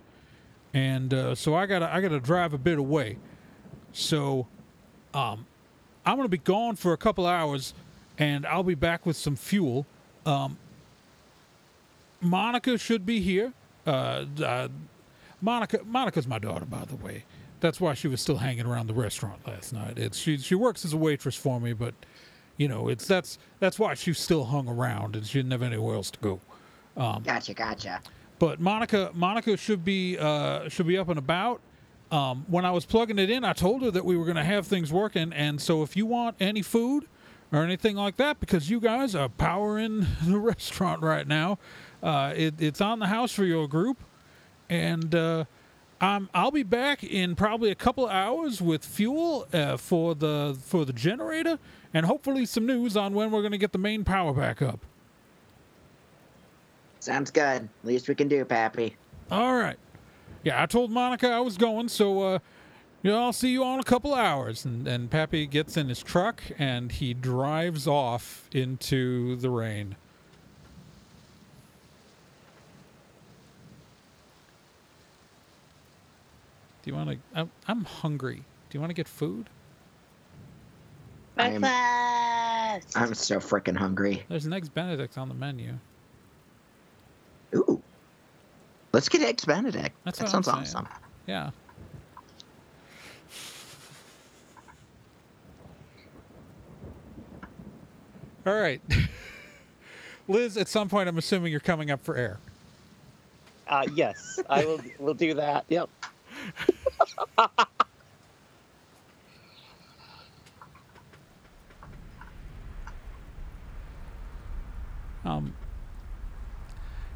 and 0.72 1.12
uh, 1.12 1.34
so 1.34 1.54
I 1.54 1.66
gotta 1.66 1.94
I 1.94 2.00
gotta 2.00 2.18
drive 2.18 2.54
a 2.54 2.58
bit 2.58 2.78
away. 2.78 3.18
So, 3.92 4.46
um, 5.12 5.44
I'm 6.06 6.16
gonna 6.16 6.28
be 6.28 6.38
gone 6.38 6.76
for 6.76 6.94
a 6.94 6.96
couple 6.96 7.26
hours, 7.26 7.74
and 8.16 8.46
I'll 8.46 8.62
be 8.62 8.74
back 8.74 9.04
with 9.04 9.18
some 9.18 9.36
fuel. 9.36 9.84
Um, 10.24 10.56
Monica 12.22 12.78
should 12.78 13.04
be 13.04 13.20
here. 13.20 13.52
Uh, 13.86 14.24
uh, 14.42 14.68
Monica 15.40 15.80
Monica's 15.84 16.26
my 16.26 16.38
daughter, 16.38 16.64
by 16.64 16.84
the 16.84 16.96
way. 16.96 17.24
That's 17.60 17.80
why 17.80 17.94
she 17.94 18.08
was 18.08 18.20
still 18.20 18.38
hanging 18.38 18.66
around 18.66 18.86
the 18.86 18.94
restaurant 18.94 19.46
last 19.46 19.72
night. 19.72 19.98
It's 19.98 20.18
she 20.18 20.38
she 20.38 20.54
works 20.54 20.84
as 20.84 20.92
a 20.92 20.96
waitress 20.96 21.36
for 21.36 21.60
me, 21.60 21.72
but 21.72 21.94
you 22.56 22.68
know 22.68 22.88
it's 22.88 23.06
that's 23.06 23.38
that's 23.60 23.78
why 23.78 23.94
she 23.94 24.12
still 24.12 24.44
hung 24.44 24.68
around 24.68 25.16
and 25.16 25.26
she 25.26 25.38
didn't 25.38 25.52
have 25.52 25.62
anywhere 25.62 25.96
else 25.96 26.10
to 26.12 26.18
go. 26.20 26.40
Gotcha, 27.24 27.54
gotcha. 27.54 28.00
But 28.38 28.60
Monica 28.60 29.10
Monica 29.14 29.56
should 29.56 29.84
be 29.84 30.16
uh, 30.18 30.68
should 30.68 30.86
be 30.86 30.96
up 30.98 31.08
and 31.08 31.18
about. 31.18 31.60
Um, 32.10 32.44
when 32.46 32.66
I 32.66 32.70
was 32.72 32.84
plugging 32.84 33.18
it 33.18 33.30
in, 33.30 33.42
I 33.42 33.54
told 33.54 33.80
her 33.82 33.90
that 33.90 34.04
we 34.04 34.18
were 34.18 34.26
going 34.26 34.36
to 34.36 34.44
have 34.44 34.66
things 34.66 34.92
working, 34.92 35.32
and 35.32 35.58
so 35.60 35.82
if 35.82 35.96
you 35.96 36.04
want 36.04 36.36
any 36.40 36.60
food 36.60 37.06
or 37.50 37.62
anything 37.64 37.96
like 37.96 38.16
that, 38.16 38.38
because 38.38 38.68
you 38.68 38.80
guys 38.80 39.14
are 39.14 39.30
powering 39.30 40.06
the 40.22 40.38
restaurant 40.38 41.02
right 41.02 41.26
now, 41.26 41.58
uh, 42.02 42.32
it, 42.36 42.60
it's 42.60 42.80
on 42.80 42.98
the 42.98 43.06
house 43.06 43.32
for 43.32 43.44
your 43.44 43.68
group, 43.68 43.98
and 44.68 45.14
uh, 45.14 45.44
I'm 46.00 46.28
I'll 46.34 46.50
be 46.50 46.64
back 46.64 47.04
in 47.04 47.36
probably 47.36 47.70
a 47.70 47.76
couple 47.76 48.08
hours 48.08 48.60
with 48.60 48.84
fuel 48.84 49.46
uh, 49.52 49.76
for 49.76 50.14
the 50.14 50.58
for 50.60 50.84
the 50.84 50.92
generator, 50.92 51.58
and 51.94 52.06
hopefully 52.06 52.44
some 52.44 52.66
news 52.66 52.96
on 52.96 53.14
when 53.14 53.30
we're 53.30 53.42
going 53.42 53.52
to 53.52 53.58
get 53.58 53.72
the 53.72 53.78
main 53.78 54.02
power 54.02 54.32
back 54.32 54.60
up. 54.60 54.80
Sounds 56.98 57.30
good. 57.30 57.68
Least 57.84 58.08
we 58.08 58.14
can 58.14 58.28
do, 58.28 58.44
Pappy. 58.44 58.96
All 59.30 59.54
right. 59.54 59.78
Yeah, 60.44 60.60
I 60.60 60.66
told 60.66 60.90
Monica 60.90 61.28
I 61.28 61.40
was 61.40 61.56
going, 61.56 61.88
so 61.88 62.22
uh, 62.22 62.38
you 63.02 63.10
know, 63.10 63.22
I'll 63.22 63.32
see 63.32 63.50
you 63.50 63.62
all 63.62 63.74
in 63.74 63.80
a 63.80 63.84
couple 63.84 64.12
hours. 64.12 64.64
And 64.64 64.88
and 64.88 65.08
Pappy 65.08 65.46
gets 65.46 65.76
in 65.76 65.88
his 65.88 66.02
truck 66.02 66.42
and 66.58 66.90
he 66.90 67.14
drives 67.14 67.86
off 67.86 68.48
into 68.52 69.36
the 69.36 69.50
rain. 69.50 69.96
Do 76.82 76.90
you 76.90 76.96
want 76.96 77.10
to? 77.10 77.18
I'm, 77.34 77.50
I'm 77.68 77.84
hungry. 77.84 78.36
Do 78.36 78.76
you 78.76 78.80
want 78.80 78.90
to 78.90 78.94
get 78.94 79.08
food? 79.08 79.48
I 81.38 81.48
am- 81.48 81.60
Breakfast. 81.60 82.96
I'm 82.96 83.14
so 83.14 83.38
freaking 83.38 83.76
hungry. 83.76 84.24
There's 84.28 84.46
an 84.46 84.52
eggs 84.52 84.68
Benedict 84.68 85.18
on 85.18 85.28
the 85.28 85.34
menu. 85.34 85.74
Ooh. 87.54 87.82
Let's 88.92 89.08
get 89.08 89.22
Eggs 89.22 89.44
Benedict. 89.44 89.94
That's 90.04 90.18
that 90.18 90.28
sounds 90.28 90.48
awesome. 90.48 90.86
Yeah. 91.26 91.50
All 98.46 98.58
right. 98.58 98.80
Liz, 100.28 100.56
at 100.56 100.68
some 100.68 100.88
point, 100.88 101.08
I'm 101.08 101.18
assuming 101.18 101.50
you're 101.52 101.60
coming 101.60 101.90
up 101.90 102.02
for 102.02 102.16
air. 102.16 102.38
Uh, 103.68 103.86
yes, 103.94 104.38
I 104.50 104.64
will. 104.64 104.80
will 104.98 105.14
do 105.14 105.34
that. 105.34 105.64
Yep. 105.68 105.88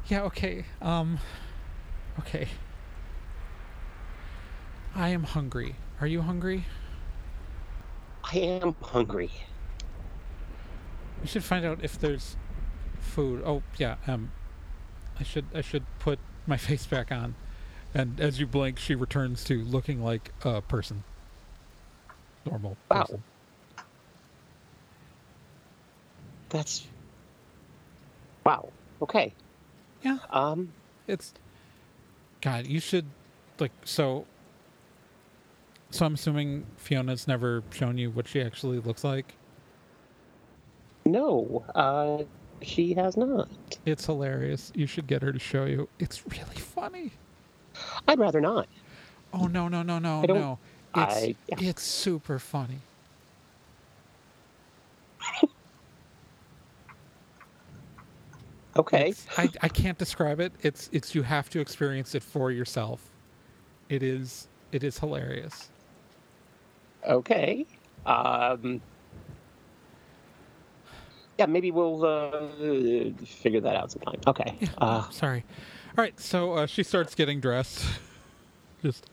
Yeah, 0.07 0.21
okay. 0.23 0.63
Um 0.81 1.19
okay. 2.19 2.47
I 4.95 5.09
am 5.09 5.23
hungry. 5.23 5.75
Are 5.99 6.07
you 6.07 6.21
hungry? 6.21 6.65
I 8.23 8.37
am 8.37 8.75
hungry. 8.81 9.31
We 11.21 11.27
should 11.27 11.43
find 11.43 11.65
out 11.65 11.79
if 11.83 11.99
there's 11.99 12.37
food. 12.99 13.43
Oh, 13.45 13.63
yeah. 13.77 13.97
Um 14.07 14.31
I 15.19 15.23
should 15.23 15.45
I 15.53 15.59
should 15.59 15.83
put 15.99 16.19
my 16.45 16.57
face 16.67 16.85
back 16.85 17.11
on. 17.11 17.35
And 17.97 18.19
as 18.19 18.39
you 18.39 18.45
blink, 18.45 18.77
she 18.77 18.93
returns 18.93 19.43
to 19.45 19.63
looking 19.63 20.03
like 20.03 20.31
a 20.45 20.61
person. 20.61 21.03
Normal 22.45 22.77
Wow. 22.91 23.01
person. 23.01 23.23
That's 26.49 26.85
wow. 28.45 28.69
Okay. 29.01 29.33
Yeah. 30.03 30.19
Um. 30.29 30.71
It's 31.07 31.33
God, 32.41 32.67
you 32.67 32.79
should 32.79 33.05
like 33.57 33.71
so 33.83 34.25
so 35.89 36.05
I'm 36.05 36.13
assuming 36.13 36.67
Fiona's 36.77 37.27
never 37.27 37.63
shown 37.71 37.97
you 37.97 38.11
what 38.11 38.27
she 38.27 38.41
actually 38.41 38.77
looks 38.77 39.03
like. 39.03 39.33
No. 41.03 41.65
Uh. 41.73 42.25
She 42.61 42.93
has 42.93 43.17
not. 43.17 43.49
It's 43.87 44.05
hilarious. 44.05 44.71
You 44.75 44.85
should 44.85 45.07
get 45.07 45.23
her 45.23 45.31
to 45.33 45.39
show 45.39 45.65
you. 45.65 45.89
It's 45.97 46.23
really 46.27 46.55
funny. 46.57 47.11
I'd 48.07 48.19
rather 48.19 48.41
not. 48.41 48.67
Oh 49.33 49.47
no 49.47 49.67
no 49.67 49.83
no 49.83 49.99
no 49.99 50.21
no! 50.21 50.59
It's 50.95 51.15
I- 51.15 51.35
yeah. 51.47 51.55
it's 51.59 51.83
super 51.83 52.39
funny. 52.39 52.79
Okay. 58.75 59.09
It's- 59.09 59.27
I 59.37 59.49
I 59.61 59.69
can't 59.69 59.97
describe 59.97 60.39
it. 60.39 60.53
It's 60.61 60.89
it's 60.91 61.15
you 61.15 61.23
have 61.23 61.49
to 61.49 61.59
experience 61.59 62.13
it 62.15 62.23
for 62.23 62.51
yourself. 62.51 63.09
It 63.89 64.03
is 64.03 64.47
it 64.71 64.83
is 64.83 64.99
hilarious. 64.99 65.69
Okay. 67.07 67.65
Um. 68.05 68.81
Yeah, 71.37 71.45
maybe 71.45 71.69
we'll 71.69 72.03
uh, 72.03 72.47
figure 73.25 73.61
that 73.61 73.75
out 73.75 73.91
sometime. 73.91 74.19
Okay. 74.25 74.57
Uh, 74.79 75.07
Sorry. 75.11 75.43
All 75.97 76.03
right, 76.03 76.19
so 76.19 76.53
uh, 76.53 76.65
she 76.67 76.83
starts 76.83 77.15
getting 77.15 77.39
dressed, 77.39 77.83
just 78.83 79.09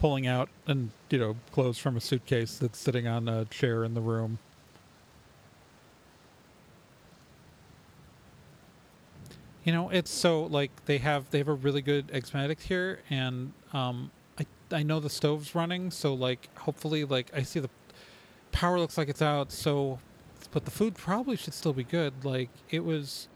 pulling 0.00 0.26
out 0.26 0.48
and 0.66 0.90
you 1.08 1.18
know 1.18 1.36
clothes 1.52 1.78
from 1.78 1.96
a 1.96 2.00
suitcase 2.00 2.58
that's 2.58 2.80
sitting 2.80 3.06
on 3.06 3.28
a 3.28 3.44
chair 3.44 3.84
in 3.84 3.94
the 3.94 4.00
room. 4.00 4.38
You 9.62 9.72
know, 9.72 9.88
it's 9.90 10.10
so 10.10 10.42
like 10.42 10.72
they 10.86 10.98
have 10.98 11.30
they 11.30 11.38
have 11.38 11.46
a 11.46 11.54
really 11.54 11.80
good 11.80 12.08
benedict 12.08 12.62
here, 12.62 12.98
and 13.08 13.52
um, 13.72 14.10
I 14.36 14.46
I 14.72 14.82
know 14.82 14.98
the 14.98 15.08
stove's 15.08 15.54
running, 15.54 15.92
so 15.92 16.12
like 16.12 16.48
hopefully 16.58 17.04
like 17.04 17.30
I 17.32 17.42
see 17.42 17.60
the 17.60 17.70
power 18.50 18.80
looks 18.80 18.98
like 18.98 19.08
it's 19.08 19.22
out, 19.22 19.52
so 19.52 20.00
but 20.50 20.64
the 20.64 20.72
food 20.72 20.96
probably 20.96 21.36
should 21.36 21.54
still 21.54 21.72
be 21.72 21.84
good. 21.84 22.24
Like 22.24 22.50
it 22.68 22.84
was 22.84 23.28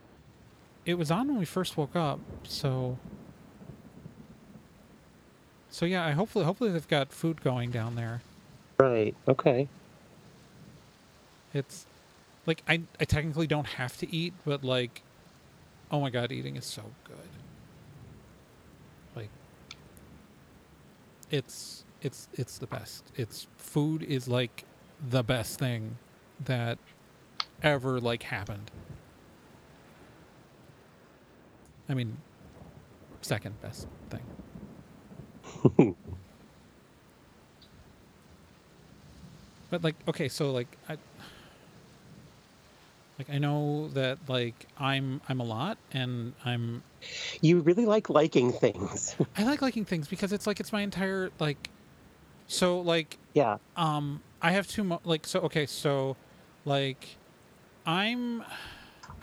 it 0.89 0.97
was 0.97 1.11
on 1.11 1.29
when 1.29 1.39
we 1.39 1.45
first 1.45 1.77
woke 1.77 1.95
up, 1.95 2.19
so 2.45 2.97
so 5.69 5.85
yeah. 5.85 6.07
I 6.07 6.13
hopefully 6.13 6.47
hopefully 6.47 6.71
they've 6.71 6.89
got 6.89 7.13
food 7.13 7.43
going 7.43 7.71
down 7.71 7.95
there. 7.95 8.23
right. 8.79 9.15
Okay. 9.29 9.69
It's 11.53 11.85
like 12.47 12.63
I 12.67 12.81
I 12.99 13.05
technically 13.05 13.47
don't 13.47 13.67
have 13.67 13.99
to 13.99 14.11
eat, 14.11 14.33
but 14.47 14.65
like, 14.65 15.03
oh 15.93 16.01
my 16.01 16.09
god, 16.09 16.33
eating 16.33 16.57
is 16.57 16.65
so 16.65 16.85
good. 17.05 17.17
Like, 19.15 19.31
it's 21.31 21.85
it's 22.01 22.29
it's 22.33 22.57
the 22.57 22.67
best. 22.67 23.05
It's 23.15 23.47
food 23.59 24.03
is 24.03 24.27
like 24.27 24.65
the 25.07 25.23
best 25.23 25.59
thing 25.59 25.99
that 26.47 26.79
ever 27.63 28.01
like 28.01 28.23
happened. 28.23 28.71
I 31.89 31.95
mean, 31.95 32.17
second 33.23 33.61
best 33.61 33.87
thing. 34.11 35.97
But 39.71 39.85
like, 39.85 39.97
okay, 40.09 40.29
so 40.29 40.51
like, 40.51 40.79
I, 40.89 40.97
like 43.19 43.31
I 43.31 43.39
know 43.39 43.89
that 43.89 44.19
like 44.29 44.67
I'm 44.79 45.21
I'm 45.29 45.41
a 45.41 45.45
lot, 45.45 45.77
and 45.93 46.33
I'm 46.45 46.83
You 47.43 47.61
really 47.61 47.85
like 47.85 48.09
liking 48.09 48.53
things. 48.53 49.17
I 49.37 49.45
like 49.45 49.61
liking 49.61 49.85
things 49.85 50.09
because 50.09 50.33
it's 50.33 50.47
like 50.47 50.61
it's 50.61 50.73
my 50.73 50.83
entire 50.83 51.31
like, 51.39 51.69
so 52.47 52.81
like 52.81 53.19
yeah. 53.35 53.59
um 53.77 54.23
I 54.41 54.53
have 54.53 54.67
two 54.67 54.85
mo- 54.85 55.01
like 55.05 55.27
so 55.27 55.41
okay 55.41 55.67
so 55.67 56.17
like 56.65 57.17
I'm 57.85 58.45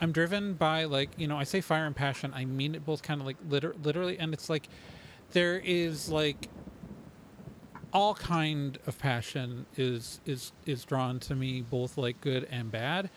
I'm 0.00 0.12
driven 0.12 0.54
by 0.54 0.84
like 0.84 1.10
you 1.16 1.26
know 1.26 1.38
I 1.38 1.44
say 1.44 1.60
fire 1.60 1.86
and 1.86 1.96
passion 1.96 2.32
I 2.34 2.44
mean 2.44 2.74
it 2.74 2.84
both 2.84 3.02
kind 3.02 3.20
of 3.20 3.26
like 3.26 3.36
liter- 3.48 3.74
literally 3.82 4.18
and 4.18 4.34
it's 4.34 4.50
like 4.50 4.68
there 5.32 5.58
is 5.64 6.08
like 6.08 6.48
all 7.92 8.14
kind 8.14 8.78
of 8.86 8.98
passion 8.98 9.64
is 9.76 10.20
is 10.26 10.52
is 10.66 10.84
drawn 10.84 11.18
to 11.20 11.34
me 11.34 11.62
both 11.62 11.96
like 11.96 12.20
good 12.20 12.46
and 12.50 12.70
bad. 12.70 13.08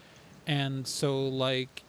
And 0.48 0.88
so 0.88 1.28
like 1.28 1.84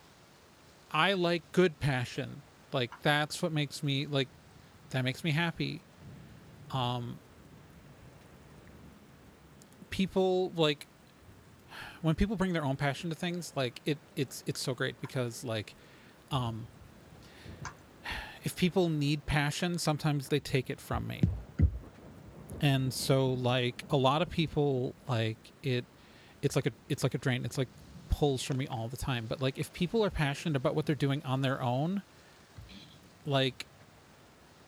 I 0.90 1.12
like 1.12 1.42
good 1.53 1.79
passion. 1.79 2.42
Like 2.72 2.90
that's 3.03 3.42
what 3.42 3.53
makes 3.53 3.83
me 3.83 4.07
like 4.07 4.29
that 4.90 5.05
makes 5.05 5.22
me 5.22 5.31
happy. 5.31 5.83
Um 6.72 7.18
people 9.90 10.53
like 10.57 10.87
when 12.02 12.14
people 12.14 12.36
bring 12.36 12.52
their 12.52 12.64
own 12.64 12.76
passion 12.76 13.10
to 13.10 13.16
things 13.16 13.52
like 13.56 13.80
it 13.84 13.98
it's 14.16 14.42
it's 14.46 14.60
so 14.60 14.74
great 14.74 15.00
because 15.00 15.44
like 15.44 15.74
um 16.30 16.66
if 18.44 18.56
people 18.56 18.88
need 18.88 19.26
passion 19.26 19.78
sometimes 19.78 20.28
they 20.28 20.40
take 20.40 20.70
it 20.70 20.80
from 20.80 21.06
me. 21.06 21.22
And 22.62 22.92
so 22.92 23.32
like 23.32 23.84
a 23.90 23.96
lot 23.96 24.22
of 24.22 24.30
people 24.30 24.94
like 25.08 25.36
it 25.62 25.84
it's 26.42 26.56
like 26.56 26.66
a 26.66 26.72
it's 26.88 27.02
like 27.02 27.14
a 27.14 27.18
drain. 27.18 27.44
It's 27.44 27.58
like 27.58 27.68
pulls 28.08 28.42
from 28.42 28.56
me 28.56 28.66
all 28.66 28.88
the 28.88 28.96
time. 28.96 29.26
But 29.28 29.42
like 29.42 29.58
if 29.58 29.72
people 29.72 30.04
are 30.04 30.10
passionate 30.10 30.56
about 30.56 30.74
what 30.74 30.86
they're 30.86 30.94
doing 30.94 31.22
on 31.24 31.42
their 31.42 31.60
own 31.62 32.02
like 33.26 33.66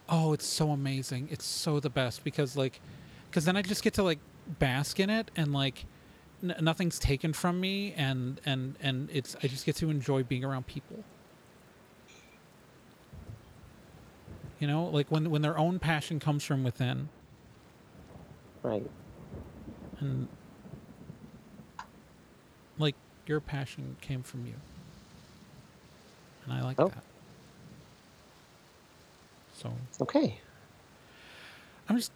oh 0.09 0.33
it's 0.33 0.47
so 0.47 0.71
amazing. 0.71 1.29
It's 1.31 1.47
so 1.47 1.81
the 1.81 1.91
best 1.91 2.25
because 2.25 2.57
like 2.57 2.81
because 3.31 3.47
then 3.47 3.57
i 3.57 3.63
just 3.63 3.83
get 3.83 3.95
to 3.95 4.03
like 4.03 4.19
bask 4.59 5.01
in 5.01 5.09
it 5.09 5.31
and 5.37 5.55
like 5.55 5.87
n- 6.43 6.55
nothing's 6.61 6.99
taken 6.99 7.33
from 7.33 7.61
me 7.61 7.93
and 7.97 8.41
and 8.45 8.77
and 8.81 9.09
it's 9.13 9.37
i 9.43 9.47
just 9.47 9.65
get 9.67 9.77
to 9.77 9.91
enjoy 9.91 10.23
being 10.23 10.45
around 10.45 10.67
people 10.67 11.05
you 14.59 14.67
know 14.67 14.85
like 14.87 15.11
when 15.11 15.31
when 15.31 15.43
their 15.43 15.59
own 15.59 15.79
passion 15.79 16.19
comes 16.21 16.45
from 16.45 16.63
within 16.65 17.09
Right. 18.63 18.89
and 19.99 20.29
like 22.79 22.95
your 23.27 23.41
passion 23.41 23.97
came 24.01 24.23
from 24.23 24.47
you 24.47 24.55
and 26.45 26.53
i 26.53 26.63
like 26.63 26.79
Oh. 26.81 26.89
that 26.89 27.03
so 29.55 29.73
Okay. 30.01 30.39
i'm 31.89 31.97
just 31.97 32.13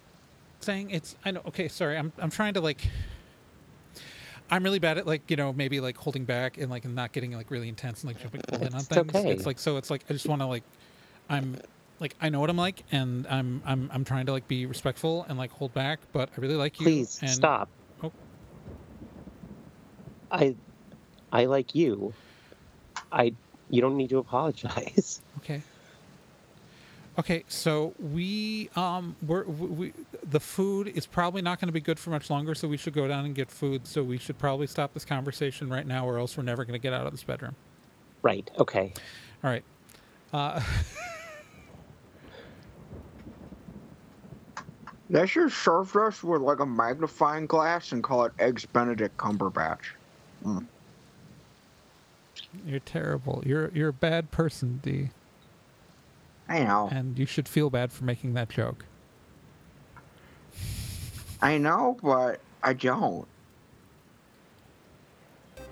saying 0.61 0.91
it's 0.91 1.17
i 1.25 1.31
know 1.31 1.43
okay 1.47 1.69
sorry 1.69 1.97
i'm 1.97 2.13
i'm 2.19 2.31
trying 2.31 2.55
to 2.55 2.61
like 2.61 2.89
i'm 4.51 4.63
really 4.63 4.79
bad 4.79 4.99
at 4.99 5.07
like 5.07 5.31
you 5.31 5.37
know 5.37 5.53
maybe 5.53 5.81
like 5.81 5.97
holding 5.97 6.25
back 6.25 6.59
and 6.59 6.71
like 6.71 6.85
not 6.85 7.13
getting 7.13 7.33
like 7.33 7.51
really 7.51 7.69
intense 7.69 8.03
and 8.03 8.09
like 8.13 8.21
jumping 8.21 8.41
all 8.53 8.59
in 8.61 8.73
on 8.75 8.81
It's 8.81 8.87
things 8.89 9.15
okay. 9.15 9.31
it's 9.31 9.47
like 9.47 9.59
so 9.59 9.77
it's 9.77 9.91
like 9.91 10.05
i 10.09 10.13
just 10.13 10.27
want 10.27 10.41
to 10.43 10.47
like 10.47 10.63
i'm 11.29 11.59
like 12.01 12.15
i 12.21 12.29
know 12.29 12.41
what 12.41 12.51
i'm 12.51 12.57
like 12.57 12.85
and 12.93 13.27
i'm 13.29 13.63
i'm 13.65 13.91
i'm 13.93 14.05
trying 14.05 14.27
to 14.27 14.33
like 14.33 14.47
be 14.49 14.67
respectful 14.67 15.25
and 15.29 15.39
like 15.39 15.51
hold 15.51 15.73
back 15.75 16.01
but 16.13 16.29
i 16.37 16.41
really 16.41 16.57
like 16.57 16.79
you 16.81 16.85
Please 16.87 17.19
and 17.23 17.31
stop. 17.31 17.69
Oh. 18.03 18.13
I 20.31 20.55
I 21.33 21.45
like 21.47 21.75
you. 21.75 22.13
I 23.13 23.33
you 23.71 23.81
don't 23.81 23.97
need 23.97 24.11
to 24.11 24.19
apologize. 24.19 25.21
Okay. 27.19 27.37
Okay, 27.37 27.45
so 27.49 27.95
we 27.99 28.69
um 28.77 29.17
we're 29.27 29.45
we, 29.45 29.67
we 29.67 29.93
the 30.29 30.41
food 30.41 30.89
is 30.89 31.07
probably 31.07 31.43
not 31.43 31.61
going 31.61 31.69
to 31.69 31.73
be 31.73 31.81
good 31.81 31.99
for 31.99 32.11
much 32.11 32.31
longer, 32.31 32.55
so 32.55 32.69
we 32.69 32.77
should 32.77 32.95
go 32.95 33.09
down 33.09 33.25
and 33.25 33.35
get 33.35 33.51
food. 33.51 33.87
So 33.87 34.03
we 34.03 34.19
should 34.19 34.39
probably 34.39 34.67
stop 34.67 34.95
this 34.95 35.05
conversation 35.05 35.69
right 35.69 35.87
now, 35.87 36.07
or 36.07 36.19
else 36.19 36.37
we're 36.37 36.45
never 36.45 36.65
going 36.65 36.79
to 36.79 36.83
get 36.83 36.93
out 36.93 37.07
of 37.07 37.13
this 37.13 37.23
bedroom. 37.23 37.55
Right. 38.23 38.51
Okay. 38.59 38.93
All 39.43 39.51
right. 39.51 39.65
Uh, 40.33 40.61
They 45.09 45.27
should 45.27 45.53
serve 45.53 45.95
us 45.97 46.23
with 46.25 46.43
like 46.43 46.59
a 46.59 46.67
magnifying 46.67 47.47
glass 47.47 47.93
and 47.93 48.03
call 48.03 48.25
it 48.25 48.33
Eggs 48.39 48.67
Benedict 48.67 49.17
Cumberbatch. 49.17 49.93
you're 52.67 52.81
terrible. 52.81 53.43
You're 53.47 53.71
you're 53.73 53.91
a 53.91 53.93
bad 53.93 54.31
person, 54.31 54.81
D. 54.83 55.11
I 56.49 56.61
know. 56.61 56.89
and 56.93 57.19
you 57.19 57.27
should 57.27 57.49
feel 57.49 57.71
bad 57.71 57.93
for 57.93 58.05
making 58.05 58.35
that 58.35 58.49
joke. 58.49 58.85
I 61.43 61.59
know, 61.59 61.99
but 62.03 62.41
I 62.63 62.73
don't. 62.73 63.27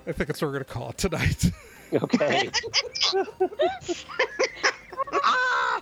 I 0.07 0.11
think 0.11 0.27
that's 0.27 0.41
what 0.41 0.47
we're 0.49 0.53
gonna 0.53 0.65
call 0.65 0.89
it 0.89 0.97
tonight. 0.97 1.51
Okay. 1.93 2.49
ah! 5.13 5.81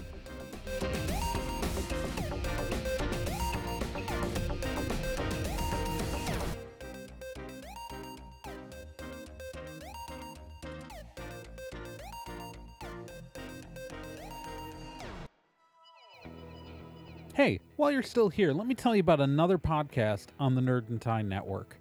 Hey, 17.33 17.61
while 17.77 17.91
you're 17.91 18.03
still 18.03 18.27
here, 18.27 18.51
let 18.51 18.67
me 18.67 18.75
tell 18.75 18.93
you 18.93 18.99
about 18.99 19.21
another 19.21 19.57
podcast 19.57 20.27
on 20.37 20.53
the 20.53 20.59
Nerd 20.59 20.89
and 20.89 21.29
Network. 21.29 21.77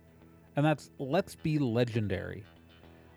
And 0.55 0.65
that's 0.65 0.91
Let's 1.01 1.35
Be 1.35 1.59
Legendary. 1.59 2.45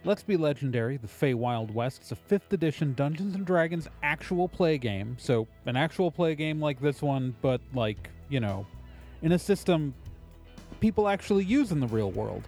Let's 0.03 0.23
Be 0.23 0.35
Legendary, 0.35 0.97
the 0.97 1.07
Fey 1.07 1.35
Wild 1.35 1.71
West, 1.75 2.01
is 2.01 2.11
a 2.11 2.15
5th 2.15 2.51
edition 2.51 2.95
Dungeons 2.95 3.35
and 3.35 3.45
Dragons 3.45 3.87
actual 4.01 4.47
play 4.47 4.79
game. 4.79 5.15
So, 5.19 5.47
an 5.67 5.75
actual 5.75 6.09
play 6.09 6.33
game 6.33 6.59
like 6.59 6.81
this 6.81 7.03
one, 7.03 7.35
but 7.43 7.61
like, 7.71 8.09
you 8.29 8.39
know, 8.39 8.65
in 9.21 9.33
a 9.33 9.39
system 9.39 9.93
people 10.79 11.07
actually 11.07 11.45
use 11.45 11.71
in 11.71 11.79
the 11.79 11.87
real 11.87 12.09
world. 12.09 12.47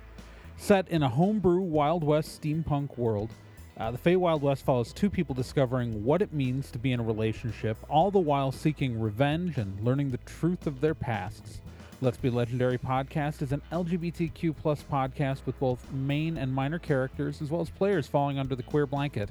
Set 0.57 0.89
in 0.89 1.03
a 1.03 1.09
homebrew 1.09 1.61
Wild 1.61 2.03
West 2.03 2.41
steampunk 2.41 2.97
world, 2.97 3.29
uh, 3.77 3.91
the 3.91 3.97
Fey 3.97 4.15
Wild 4.15 4.41
West 4.41 4.63
follows 4.63 4.93
two 4.93 5.09
people 5.09 5.35
discovering 5.35 6.05
what 6.05 6.21
it 6.21 6.33
means 6.33 6.71
to 6.71 6.79
be 6.79 6.93
in 6.93 6.99
a 6.99 7.03
relationship, 7.03 7.77
all 7.89 8.09
the 8.09 8.19
while 8.19 8.51
seeking 8.51 8.99
revenge 8.99 9.57
and 9.57 9.77
learning 9.83 10.11
the 10.11 10.17
truth 10.19 10.65
of 10.65 10.79
their 10.79 10.95
pasts. 10.95 11.59
Let's 12.01 12.17
Be 12.17 12.29
Legendary 12.29 12.77
podcast 12.77 13.41
is 13.41 13.51
an 13.51 13.61
LGBTQ 13.71 14.55
plus 14.55 14.81
podcast 14.83 15.45
with 15.45 15.59
both 15.59 15.91
main 15.91 16.38
and 16.38 16.53
minor 16.53 16.79
characters, 16.79 17.41
as 17.41 17.51
well 17.51 17.61
as 17.61 17.69
players 17.69 18.07
falling 18.07 18.39
under 18.39 18.55
the 18.55 18.63
queer 18.63 18.85
blanket. 18.85 19.29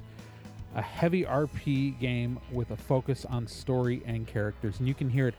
A 0.75 0.81
heavy 0.81 1.23
RP 1.23 1.99
game 1.99 2.39
with 2.51 2.71
a 2.71 2.77
focus 2.77 3.25
on 3.25 3.47
story 3.47 4.03
and 4.05 4.27
characters, 4.27 4.79
and 4.79 4.87
you 4.87 4.93
can 4.93 5.09
hear 5.09 5.27
it 5.27 5.35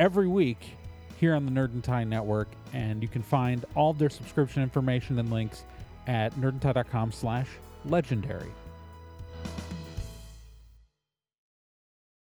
every 0.00 0.26
week 0.26 0.76
here 1.18 1.34
on 1.34 1.44
the 1.44 1.52
Nerd 1.52 1.74
and 1.74 1.84
Tie 1.84 2.04
Network, 2.04 2.48
and 2.72 3.02
you 3.02 3.08
can 3.08 3.22
find 3.22 3.64
all 3.74 3.92
their 3.92 4.10
subscription 4.10 4.62
information 4.62 5.18
and 5.18 5.30
links 5.30 5.64
at 6.06 6.34
nerdandtie.com 6.36 7.12
slash 7.12 7.48
legendary. 7.84 8.52